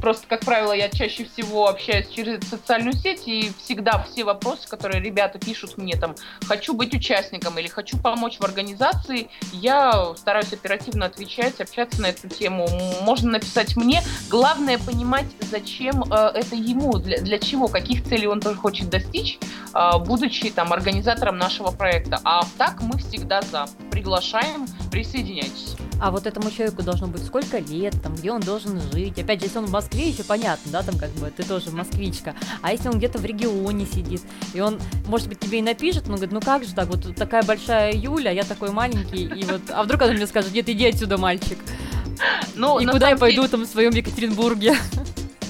Просто, 0.00 0.26
как 0.26 0.40
правило, 0.40 0.72
я 0.72 0.88
чаще 0.88 1.24
всего 1.24 1.68
общаюсь 1.68 2.08
через 2.08 2.46
социальную 2.48 2.92
сеть, 2.94 3.22
и 3.26 3.52
всегда 3.62 4.04
все 4.10 4.24
вопросы, 4.24 4.68
которые 4.68 5.02
ребята 5.02 5.38
пишут 5.38 5.76
мне, 5.78 5.96
там, 5.96 6.14
хочу 6.46 6.74
быть 6.74 6.94
участником 6.94 7.58
или 7.58 7.68
хочу 7.68 7.98
помочь 7.98 8.38
в 8.38 8.44
организации, 8.44 9.28
я 9.52 10.14
стараюсь 10.16 10.52
оперативно 10.52 11.06
отвечать, 11.06 11.60
общаться 11.60 12.00
на 12.00 12.06
эту 12.06 12.28
тему. 12.28 12.68
Можно 13.02 13.32
написать 13.32 13.76
мне. 13.76 14.02
Главное 14.28 14.78
понимать, 14.78 15.26
зачем 15.40 16.04
э, 16.04 16.32
это 16.34 16.54
ему, 16.54 16.98
для, 16.98 17.18
для 17.18 17.38
чего, 17.38 17.68
каких 17.68 18.04
целей 18.04 18.26
он 18.26 18.40
тоже 18.40 18.56
хочет 18.56 18.88
достичь, 18.88 19.38
э, 19.74 19.98
будучи 19.98 20.50
там 20.50 20.72
организатором 20.72 21.38
нашего 21.38 21.70
проекта. 21.70 22.20
А 22.24 22.42
так 22.56 22.80
мы 22.80 22.98
всегда 22.98 23.42
за. 23.42 23.66
Приглашаем, 23.90 24.66
присоединяйтесь 24.88 25.76
а 26.00 26.10
вот 26.10 26.26
этому 26.26 26.50
человеку 26.50 26.82
должно 26.82 27.06
быть 27.08 27.24
сколько 27.24 27.58
лет, 27.58 27.94
там, 28.02 28.14
где 28.14 28.30
он 28.30 28.40
должен 28.40 28.80
жить. 28.92 29.18
Опять 29.18 29.40
же, 29.40 29.46
если 29.46 29.58
он 29.58 29.66
в 29.66 29.70
Москве, 29.70 30.08
еще 30.08 30.22
понятно, 30.22 30.70
да, 30.70 30.82
там 30.82 30.98
как 30.98 31.10
бы 31.12 31.30
ты 31.30 31.42
тоже 31.42 31.70
москвичка. 31.70 32.34
А 32.62 32.72
если 32.72 32.88
он 32.88 32.98
где-то 32.98 33.18
в 33.18 33.24
регионе 33.24 33.86
сидит, 33.86 34.22
и 34.54 34.60
он, 34.60 34.78
может 35.06 35.28
быть, 35.28 35.40
тебе 35.40 35.58
и 35.58 35.62
напишет, 35.62 36.06
но 36.06 36.14
говорит, 36.14 36.32
ну 36.32 36.40
как 36.40 36.64
же 36.64 36.74
так, 36.74 36.88
вот 36.88 37.14
такая 37.16 37.42
большая 37.42 37.92
Юля, 37.92 38.30
я 38.30 38.44
такой 38.44 38.70
маленький, 38.70 39.24
и 39.24 39.44
вот, 39.44 39.62
а 39.70 39.82
вдруг 39.82 40.02
он 40.02 40.12
мне 40.12 40.26
скажет, 40.26 40.52
нет, 40.52 40.68
иди 40.68 40.86
отсюда, 40.86 41.18
мальчик. 41.18 41.58
Ну, 42.54 42.78
и 42.80 42.86
куда 42.86 43.10
я 43.10 43.16
пойду 43.16 43.46
там 43.48 43.62
в 43.62 43.66
своем 43.66 43.90
Екатеринбурге? 43.90 44.74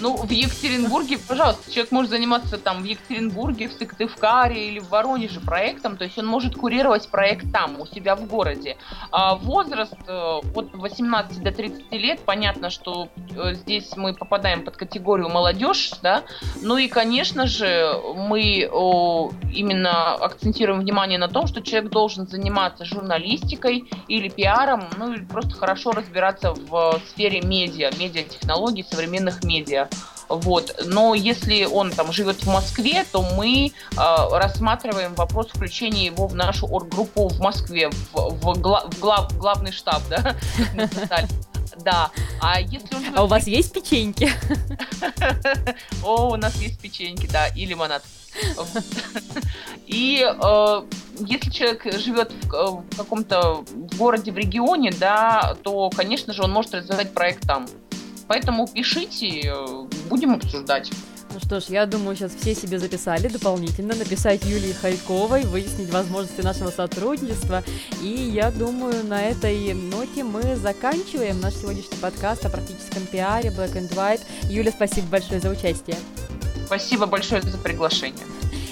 Ну, 0.00 0.16
в 0.16 0.30
Екатеринбурге, 0.30 1.18
пожалуйста, 1.18 1.70
человек 1.70 1.90
может 1.92 2.10
заниматься 2.10 2.58
там 2.58 2.82
в 2.82 2.84
Екатеринбурге, 2.84 3.68
в 3.68 3.72
Сыктывкаре 3.72 4.68
или 4.68 4.78
в 4.78 4.88
Воронеже 4.88 5.40
проектом, 5.40 5.96
то 5.96 6.04
есть 6.04 6.18
он 6.18 6.26
может 6.26 6.54
курировать 6.54 7.08
проект 7.08 7.50
там, 7.52 7.80
у 7.80 7.86
себя 7.86 8.14
в 8.14 8.26
городе. 8.26 8.76
А 9.10 9.34
возраст 9.34 9.94
э, 10.06 10.40
от 10.54 10.74
18 10.74 11.42
до 11.42 11.52
30 11.52 11.92
лет, 11.92 12.20
понятно, 12.24 12.70
что 12.70 13.08
э, 13.36 13.54
здесь 13.54 13.96
мы 13.96 14.14
попадаем 14.14 14.64
под 14.64 14.76
категорию 14.76 15.28
молодежь, 15.28 15.92
да, 16.02 16.22
ну 16.62 16.76
и, 16.76 16.88
конечно 16.88 17.46
же, 17.46 17.92
мы 18.14 18.68
именно 19.52 20.14
акцентируем 20.14 20.80
внимание 20.80 21.18
на 21.18 21.28
том, 21.28 21.46
что 21.46 21.60
человек 21.62 21.90
должен 21.90 22.26
заниматься 22.28 22.84
журналистикой 22.84 23.90
или 24.06 24.28
пиаром, 24.28 24.84
ну 24.96 25.12
или 25.12 25.24
просто 25.24 25.54
хорошо 25.54 25.90
разбираться 25.90 26.52
в 26.52 27.00
сфере 27.10 27.40
медиа, 27.40 27.90
медиатехнологий, 27.98 28.84
современных 28.88 29.42
медиа. 29.44 29.87
Вот. 30.28 30.74
Но 30.84 31.14
если 31.14 31.64
он 31.64 31.90
там 31.90 32.12
живет 32.12 32.42
в 32.44 32.46
Москве, 32.46 33.04
то 33.10 33.22
мы 33.22 33.72
э, 33.72 33.94
рассматриваем 33.96 35.14
вопрос 35.14 35.48
включения 35.48 36.06
его 36.06 36.26
в 36.26 36.34
нашу 36.34 36.66
орггруппу 36.66 37.28
в 37.28 37.40
Москве, 37.40 37.90
в, 37.90 38.14
в, 38.14 38.60
гла, 38.60 38.86
в, 38.86 38.98
глав, 38.98 39.36
главный 39.38 39.72
штаб, 39.72 40.02
да? 40.08 40.36
Да. 41.84 42.10
А 42.40 42.60
если 42.60 42.94
он 42.94 43.02
А 43.14 43.24
у 43.24 43.26
вас 43.26 43.46
есть 43.46 43.72
печеньки? 43.72 44.30
О, 46.02 46.32
у 46.32 46.36
нас 46.36 46.56
есть 46.56 46.80
печеньки, 46.80 47.28
да, 47.30 47.48
и 47.48 47.64
лимонад. 47.66 48.02
И 49.86 50.22
э, 50.22 50.82
если 51.20 51.50
человек 51.50 51.84
живет 51.98 52.32
в, 52.32 52.54
э, 52.54 52.66
в 52.68 52.96
каком-то 52.96 53.64
городе, 53.96 54.32
в 54.32 54.36
регионе, 54.36 54.92
да, 54.92 55.56
то, 55.62 55.90
конечно 55.90 56.32
же, 56.32 56.42
он 56.42 56.52
может 56.52 56.74
развивать 56.74 57.12
проект 57.12 57.46
там. 57.46 57.66
Поэтому 58.28 58.68
пишите, 58.68 59.40
э, 59.46 59.86
будем 60.08 60.34
обсуждать. 60.34 60.92
Ну 61.32 61.40
что 61.40 61.60
ж, 61.60 61.64
я 61.68 61.86
думаю, 61.86 62.16
сейчас 62.16 62.32
все 62.34 62.54
себе 62.54 62.78
записали 62.78 63.28
дополнительно, 63.28 63.94
написать 63.94 64.44
Юлии 64.44 64.72
Харьковой, 64.72 65.44
выяснить 65.44 65.90
возможности 65.90 66.40
нашего 66.40 66.70
сотрудничества. 66.70 67.62
И 68.02 68.08
я 68.08 68.50
думаю, 68.50 69.04
на 69.04 69.22
этой 69.22 69.74
ноте 69.74 70.24
мы 70.24 70.56
заканчиваем 70.56 71.40
наш 71.40 71.54
сегодняшний 71.54 71.98
подкаст 72.00 72.46
о 72.46 72.50
практическом 72.50 73.04
пиаре 73.06 73.50
Black 73.50 73.74
and 73.74 73.94
White. 73.94 74.22
Юля, 74.50 74.72
спасибо 74.72 75.08
большое 75.08 75.40
за 75.40 75.50
участие. 75.50 75.96
Спасибо 76.66 77.06
большое 77.06 77.42
за 77.42 77.58
приглашение. 77.58 78.26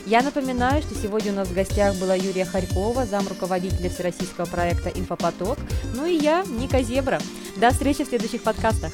Я 0.06 0.22
напоминаю, 0.22 0.82
что 0.82 0.94
сегодня 0.94 1.32
у 1.32 1.36
нас 1.36 1.48
в 1.48 1.54
гостях 1.54 1.96
была 1.96 2.14
Юлия 2.14 2.44
Харькова, 2.44 3.06
зам 3.06 3.26
руководителя 3.26 3.90
всероссийского 3.90 4.46
проекта 4.46 4.88
«Инфопоток», 4.88 5.58
ну 5.94 6.06
и 6.06 6.14
я, 6.14 6.44
Ника 6.46 6.82
Зебра. 6.82 7.20
До 7.56 7.70
встречи 7.70 8.04
в 8.04 8.08
следующих 8.08 8.42
подкастах. 8.42 8.92